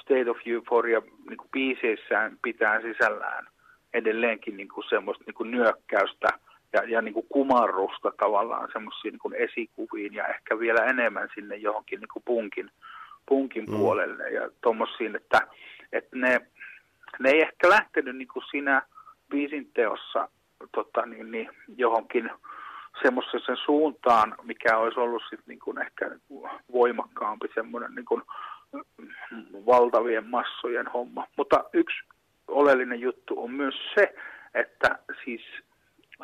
[0.00, 3.46] State of Euphoria niin kuin biiseissään pitää sisällään
[3.94, 6.28] edelleenkin niin kuin semmoista niin kuin nyökkäystä
[6.72, 12.00] ja, ja niin kuin kumarrusta tavallaan semmoisiin niin esikuviin ja ehkä vielä enemmän sinne johonkin
[12.00, 12.70] niin kuin punkin,
[13.26, 13.76] punkin mm.
[13.76, 15.40] puolelle ja tuommoisiin, että,
[15.92, 16.40] että ne,
[17.18, 18.82] ne ei ehkä lähtenyt niin kuin siinä
[19.30, 20.28] biisin teossa
[20.72, 22.30] tota, niin, niin, johonkin
[23.02, 26.10] semmoisen suuntaan, mikä olisi ollut sit niin kuin ehkä
[26.72, 28.22] voimakkaampi semmoinen niin kuin
[29.66, 31.26] valtavien massojen homma.
[31.36, 31.98] Mutta yksi
[32.48, 34.14] oleellinen juttu on myös se,
[34.54, 35.42] että siis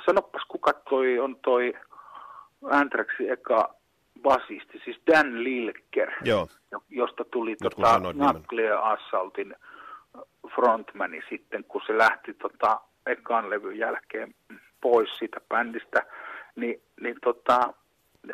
[0.06, 1.74] sanopas kuka toi on toi
[2.70, 3.74] Anthraxin eka
[4.22, 6.48] basisti, siis Dan Lilker, Joo.
[6.88, 9.54] josta tuli tota, Nuclear Assaultin
[10.54, 14.34] frontmani sitten, kun se lähti tota, ekan levyn jälkeen
[14.80, 16.06] pois siitä bändistä
[16.56, 17.74] niin, niin tota,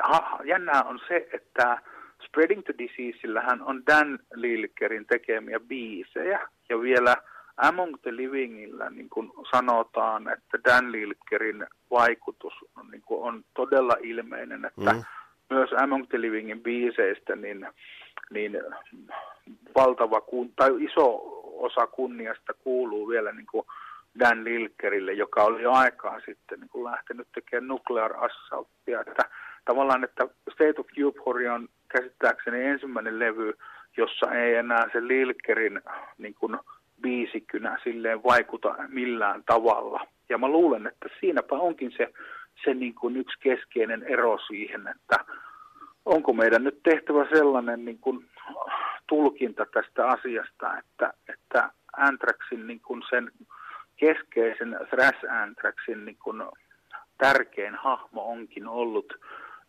[0.02, 1.78] ha, jännää on se, että
[2.26, 7.16] Spreading the Diseaseillähän on Dan Lilkerin tekemiä biisejä, ja vielä
[7.56, 13.94] Among the Livingillä niin kuin sanotaan, että Dan Lilkerin vaikutus on, niin kuin on todella
[14.02, 15.04] ilmeinen, että mm.
[15.50, 17.66] myös Among the Livingin biiseistä niin,
[18.30, 18.60] niin
[19.74, 23.66] valtava kun, tai iso osa kunniasta kuuluu vielä niin kuin
[24.18, 29.00] Dan Lilkerille, joka oli jo aikaa sitten niin kuin lähtenyt tekemään nuclear assaultia.
[29.00, 29.22] Että
[29.64, 33.52] tavallaan, että State of Euphoria on käsittääkseni ensimmäinen levy,
[33.96, 35.80] jossa ei enää se Lilkerin
[36.18, 36.58] niin kuin,
[37.00, 40.06] biisikynä silleen vaikuta millään tavalla.
[40.28, 42.12] Ja mä luulen, että siinäpä onkin se,
[42.64, 45.24] se niin kuin yksi keskeinen ero siihen, että
[46.04, 48.24] onko meidän nyt tehtävä sellainen niin kuin
[49.06, 53.30] tulkinta tästä asiasta, että, että Anthraxin niin kuin sen
[53.98, 56.42] keskeisen Thrash Anthraxin niin kuin
[57.18, 59.12] tärkein hahmo onkin ollut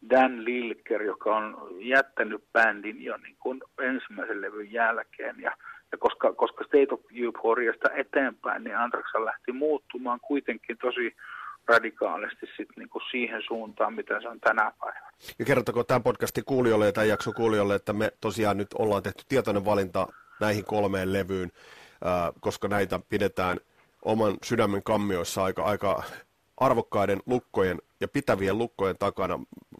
[0.09, 5.35] Dan Lilker, joka on jättänyt bändin jo niin kuin ensimmäisen levyn jälkeen.
[5.41, 5.51] Ja,
[5.91, 11.15] ja koska, koska State of Euphoriasta eteenpäin, niin Anthraxa lähti muuttumaan kuitenkin tosi
[11.67, 15.09] radikaalisti sit niin kuin siihen suuntaan, mitä se on tänä päivänä.
[15.39, 19.23] Ja kerrottako tämän podcastin kuulijoille ja tämän jakson kuulijoille, että me tosiaan nyt ollaan tehty
[19.29, 20.07] tietoinen valinta
[20.39, 21.51] näihin kolmeen levyyn,
[22.39, 23.57] koska näitä pidetään
[24.05, 26.03] oman sydämen kammioissa aika, aika
[26.57, 29.39] arvokkaiden lukkojen ja pitävien lukkojen takana.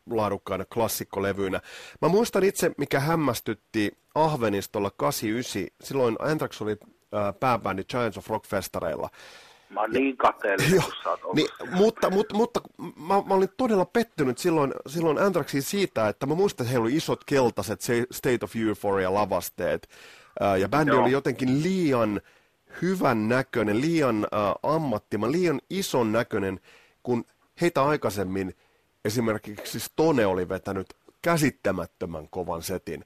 [0.09, 1.61] laadukkaina klassikkolevyinä.
[2.01, 5.78] Mä muistan itse, mikä hämmästytti Ahvenistolla 89.
[5.82, 9.09] Silloin Anthrax oli äh, pääbändi Giants of Rock-festareilla.
[9.70, 10.82] Mä oon niin kateellinen,
[11.34, 16.36] niin, mutta, mutta, mutta mä, mä, olin todella pettynyt silloin, silloin Anthraxiin siitä, että mä
[16.36, 19.89] muistan, että heillä oli isot keltaiset State of Euphoria lavasteet.
[20.41, 21.01] Äh, ja bändi Joo.
[21.03, 22.22] oli jotenkin liian
[22.82, 26.59] hyvän näköinen, liian äh, ammattima, liian ison näköinen,
[27.03, 27.26] kun
[27.61, 28.55] heitä aikaisemmin
[29.05, 30.88] esimerkiksi Stone oli vetänyt
[31.22, 33.05] käsittämättömän kovan setin.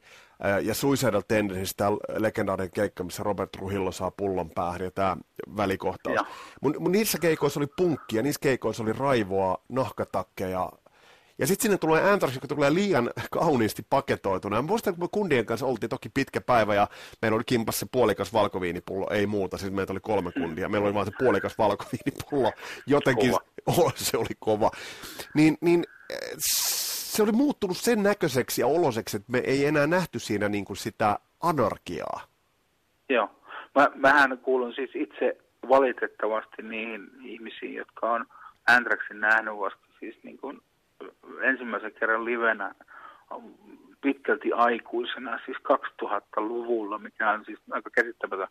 [0.61, 5.17] Ja Suicidal Tendencies, tämä legendaarinen keikka, missä Robert Trujillo saa pullon päähän ja tämä
[5.57, 6.19] välikohtaus.
[6.61, 10.69] Mun, mun niissä keikoissa oli punkkia, niissä keikoissa oli raivoa, nahkatakkeja,
[11.43, 14.55] ja sitten sinne tulee Anthrax, joka tulee liian kauniisti paketoituna.
[14.55, 16.87] Mä muistan, kun me kundien kanssa oltiin toki pitkä päivä ja
[17.21, 20.69] meillä oli kimpas se puolikas valkoviinipullo, ei muuta, siis meitä oli kolme kundia.
[20.69, 22.51] Meillä oli vain se puolikas valkoviinipullo,
[22.87, 23.43] jotenkin kova.
[23.85, 24.71] Oh, se oli kova.
[25.33, 25.83] Niin, niin
[26.37, 30.77] se oli muuttunut sen näköiseksi ja oloseksi, että me ei enää nähty siinä niin kuin
[30.77, 32.21] sitä anarkiaa.
[33.09, 33.29] Joo.
[33.75, 35.37] Mä, mähän kuulun siis itse
[35.69, 38.25] valitettavasti niihin ihmisiin, jotka on
[38.67, 40.61] Anthraxin nähnyt vasta siis niin kuin
[41.41, 42.75] ensimmäisen kerran livenä
[44.01, 48.47] pitkälti aikuisena, siis 2000-luvulla, mikä on siis aika käsittämätön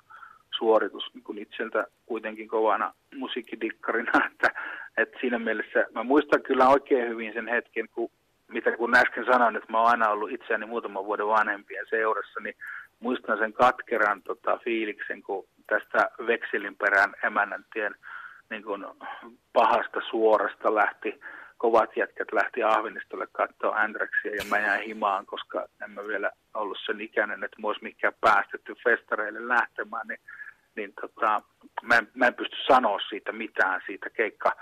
[0.59, 4.49] suoritus niin kuin itseltä kuitenkin kovana musiikkidikkarina, että,
[4.97, 8.11] että siinä mielessä mä muistan kyllä oikein hyvin sen hetken, kun,
[8.49, 12.55] mitä kun äsken sanoin, että mä oon aina ollut itseäni muutaman vuoden vanhempien seurassa, niin
[13.01, 17.95] muistan sen katkeran tota, fiiliksen, kun tästä vekselinperän emännäntien
[18.51, 18.85] niin kuin
[19.53, 21.21] pahasta suorasta lähti
[21.63, 26.79] kovat jätkät lähti Ahvenistolle katsoa Andrexia ja mä jäin himaan, koska en mä vielä ollut
[26.87, 30.21] sen ikäinen, että mä olisi mikään päästetty festareille lähtemään, niin,
[30.77, 31.41] niin tota,
[31.83, 34.53] mä, en, mä en pysty sanoa siitä mitään, siitä keikka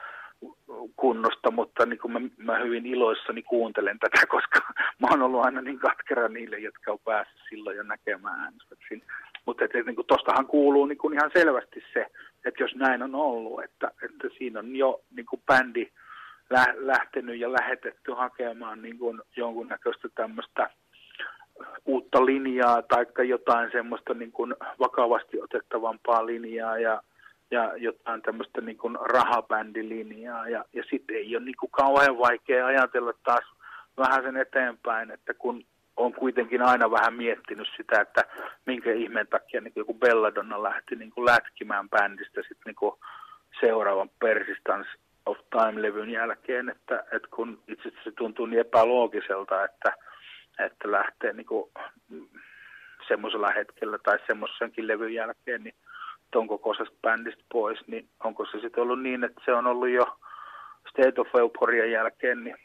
[0.96, 4.60] kunnosta, mutta niin kuin mä, mä hyvin iloissani kuuntelen tätä, koska
[4.98, 9.02] mä oon ollut aina niin katkera niille, jotka on päässyt silloin jo näkemään äänestäksiin.
[9.46, 12.06] Mutta niin tostahan kuuluu niin kuin ihan selvästi se,
[12.44, 15.90] että jos näin on ollut, että, että siinä on jo niin kuin bändi
[16.76, 20.70] lähtenyt ja lähetetty hakemaan niin kuin jonkunnäköistä tämmöistä
[21.86, 27.02] uutta linjaa tai jotain semmoista niin kuin vakavasti otettavampaa linjaa ja,
[27.50, 30.48] ja jotain tämmöistä niin kuin rahabändilinjaa.
[30.48, 33.44] Ja, ja sitten ei ole niin kuin kauhean vaikea ajatella taas
[33.96, 35.64] vähän sen eteenpäin, että kun
[35.96, 38.24] on kuitenkin aina vähän miettinyt sitä, että
[38.66, 42.92] minkä ihmeen takia niin joku Belladonna lähti niin kuin lätkimään bändistä sitten niin
[43.60, 44.90] seuraavan Persistance
[45.26, 49.92] of Time-levyn jälkeen, että, että kun itse se tuntuu niin epäloogiselta, että,
[50.58, 51.70] että lähtee niin kuin
[53.08, 55.74] semmoisella hetkellä tai semmoisenkin levyn jälkeen, niin
[56.30, 60.18] ton kokoisesta bändistä pois, niin onko se sitten ollut niin, että se on ollut jo
[60.90, 62.56] State of Euphoria jälkeen, niin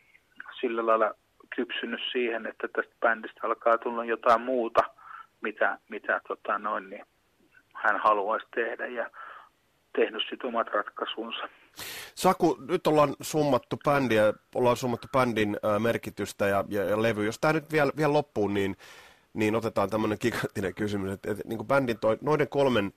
[0.60, 1.14] sillä lailla
[1.56, 4.82] kypsynyt siihen, että tästä bändistä alkaa tulla jotain muuta,
[5.42, 7.06] mitä, mitä tota noin, niin
[7.74, 8.86] hän haluaisi tehdä.
[8.86, 9.10] Ja
[9.96, 11.50] tehnyt sitten omat ratkaisunsa.
[12.16, 17.26] Saku, nyt ollaan summattu bändiä, ollaan summattu bändin merkitystä ja, ja, ja levy.
[17.26, 18.78] Jos tämä nyt vielä, vielä loppuu, niin,
[19.34, 22.94] niin otetaan tämmöinen giganttinen kysymys, että, että niin bändin toi, noiden kolmen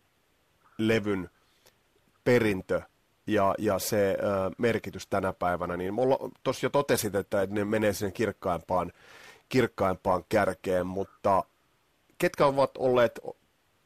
[0.78, 1.30] levyn
[2.24, 2.80] perintö
[3.26, 5.94] ja, ja se ä, merkitys tänä päivänä, niin
[6.42, 8.92] tuossa jo totesit, että ne menee sinne kirkkaimpaan,
[9.48, 11.44] kirkkaimpaan kärkeen, mutta
[12.18, 13.20] ketkä ovat olleet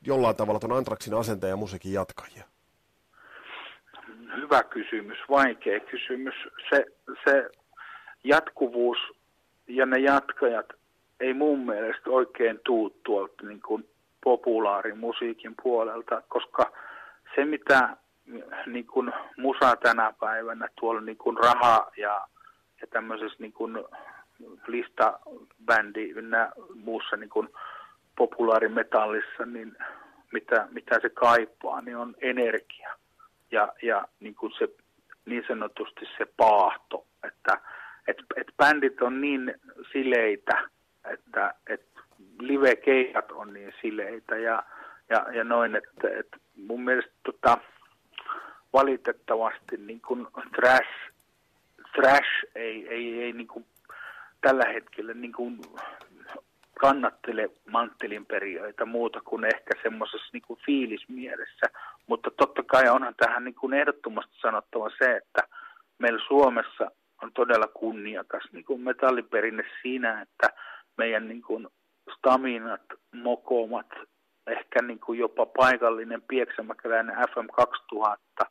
[0.07, 2.52] jollain tavalla tuon Antraksin asenteen ja musiikin jatkajia?
[4.37, 6.35] Hyvä kysymys, vaikea kysymys.
[6.71, 6.87] Se,
[7.25, 7.51] se
[8.25, 8.99] jatkuvuus
[9.67, 10.67] ja ne jatkajat
[11.21, 13.89] ei mun mielestä oikein tuu tuolta niin kuin
[14.25, 16.73] populaarimusiikin puolelta, koska
[17.35, 17.97] se mitä
[18.67, 22.27] niin kuin musa tänä päivänä tuolla niin kuin raha ja,
[22.81, 23.85] ja tämmöisessä niin kuin
[24.67, 27.49] listabändi ynnä muussa niin kuin
[28.17, 29.77] populaarimetallissa, niin
[30.33, 33.02] mitä, mitä se kaipaa, niin on energia
[33.53, 34.69] ja, ja niin, kuin se,
[35.27, 37.61] niin sanotusti se paahto, että
[38.09, 39.55] et, et bändit on niin
[39.93, 40.69] sileitä,
[41.13, 41.87] että et
[42.41, 44.63] live-keikat on niin sileitä ja,
[45.11, 47.59] ja, ja noin, että et mun mielestä tota,
[48.73, 50.27] valitettavasti niin kuin
[50.57, 50.91] trash,
[51.95, 53.67] trash ei, ei, ei niin kuin
[54.41, 55.61] tällä hetkellä niin kuin
[56.83, 61.67] kannattele manttelin periöitä muuta kuin ehkä semmoisessa niin fiilismielessä.
[62.07, 65.43] Mutta totta kai onhan tähän niin kuin ehdottomasti sanottava se, että
[65.99, 66.91] meillä Suomessa
[67.23, 70.49] on todella kunniakas niin kuin metalliperinne siinä, että
[70.97, 71.69] meidän niin kuin
[72.17, 73.91] staminat, mokomat,
[74.47, 78.45] ehkä niin kuin jopa paikallinen pieksämäkeläinen FM 2000,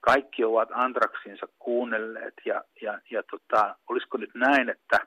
[0.00, 4.98] kaikki ovat Andraksinsa kuunnelleet ja, ja, ja tota, olisiko nyt näin, että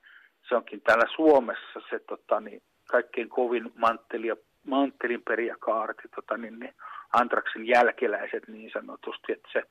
[0.50, 4.36] se onkin täällä Suomessa se tota, niin, kaikkein kovin mantteli ja
[4.66, 6.74] manttelin perijäkaarti, tota, niin, niin
[7.14, 9.64] Antraksin jälkeläiset niin sanotusti, että se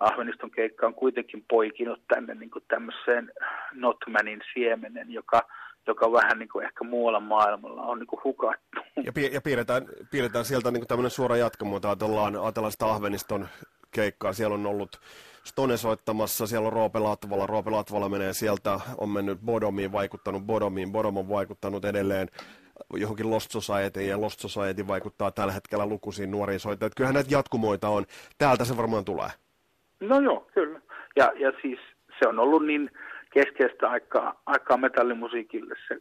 [0.00, 3.32] Ahveniston keikka on kuitenkin poikinut tänne niin kuin tämmöiseen
[3.72, 5.40] Notmanin siemenen, joka,
[5.86, 8.80] joka vähän niin kuin ehkä muualla maailmalla on niin kuin hukattu.
[9.04, 13.48] Ja, pi- ja piirretään, piirretään sieltä niin kuin tämmöinen suora jatkumo, ajatellaan, ajatellaan sitä Ahveniston
[13.90, 14.32] keikkaa.
[14.32, 15.00] Siellä on ollut
[15.46, 20.92] Stone soittamassa, siellä on Roope Latvala, Roope Latvala menee sieltä, on mennyt Bodomiin, vaikuttanut Bodomiin,
[20.92, 22.28] Bodom on vaikuttanut edelleen
[22.94, 26.90] johonkin Lost Society, ja Lost Society vaikuttaa tällä hetkellä lukuisiin nuoriin soittajia.
[26.96, 28.04] Kyllähän näitä jatkumoita on.
[28.38, 29.28] Täältä se varmaan tulee.
[30.00, 30.80] No joo, kyllä.
[31.16, 31.78] Ja, ja siis
[32.18, 32.90] se on ollut niin
[33.34, 35.98] keskeistä aikaa, aikaa metallimusiikille se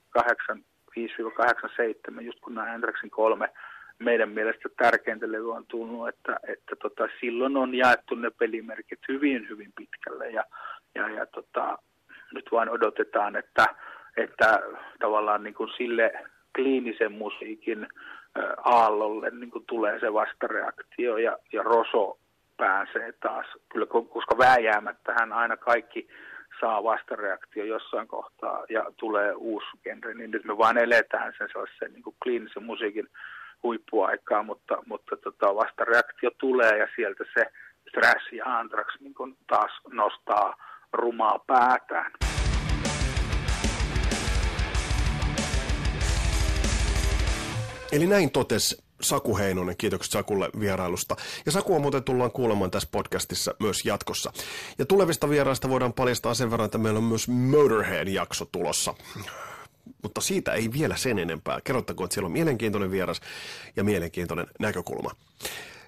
[2.20, 3.50] 85-87, just kun nämä Hendrixin kolme
[4.00, 9.50] meidän mielestä tärkeintä levy on tullut, että, että tota, silloin on jaettu ne pelimerkit hyvin,
[9.50, 10.44] hyvin pitkälle ja,
[10.96, 11.78] ja, ja tota,
[12.34, 13.66] nyt vain odotetaan, että,
[14.18, 14.60] että
[15.00, 16.14] tavallaan niin kuin sille
[16.56, 17.88] kliinisen musiikin
[18.64, 22.18] aallolle niin kuin tulee se vastareaktio ja, ja Roso
[22.58, 26.08] pääsee taas, kyllä koska vääjäämättä hän aina kaikki
[26.60, 31.94] saa vastareaktio jossain kohtaa ja tulee uusi genre, niin nyt me vaan eletään sen sellaisen
[31.94, 33.08] niin kuin kliinisen musiikin
[33.66, 37.46] huippuaikaa, mutta, mutta tota, vastareaktio tulee ja sieltä se
[37.92, 40.56] Thrash ja Anthrax niin taas nostaa
[40.94, 42.12] rumaa päätään.
[47.92, 51.16] Eli näin totesi Saku Heinonen, kiitokset Sakulle vierailusta.
[51.46, 54.32] Ja Sakua muuten tullaan kuulemaan tässä podcastissa myös jatkossa.
[54.78, 58.94] Ja tulevista vieraista voidaan paljastaa sen verran, että meillä on myös Motorhead-jakso tulossa.
[60.06, 61.62] Mutta siitä ei vielä sen enempää.
[61.64, 63.22] Kerrottakoon, että siellä on mielenkiintoinen vieras
[63.76, 65.12] ja mielenkiintoinen näkökulma.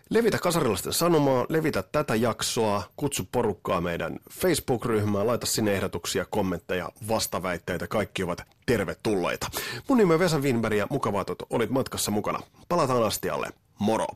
[0.10, 7.88] Levitä Kasarilaisten sanomaa, levitä tätä jaksoa, kutsu porukkaa meidän Facebook-ryhmään, laita sinne ehdotuksia, kommentteja, vastaväitteitä,
[7.88, 9.48] kaikki ovat tervetulleita.
[9.90, 12.40] Mun nimi on Vesa Winberg ja mukavaa, että olit matkassa mukana.
[12.70, 13.48] Palataan astialle.
[13.80, 14.08] Moro!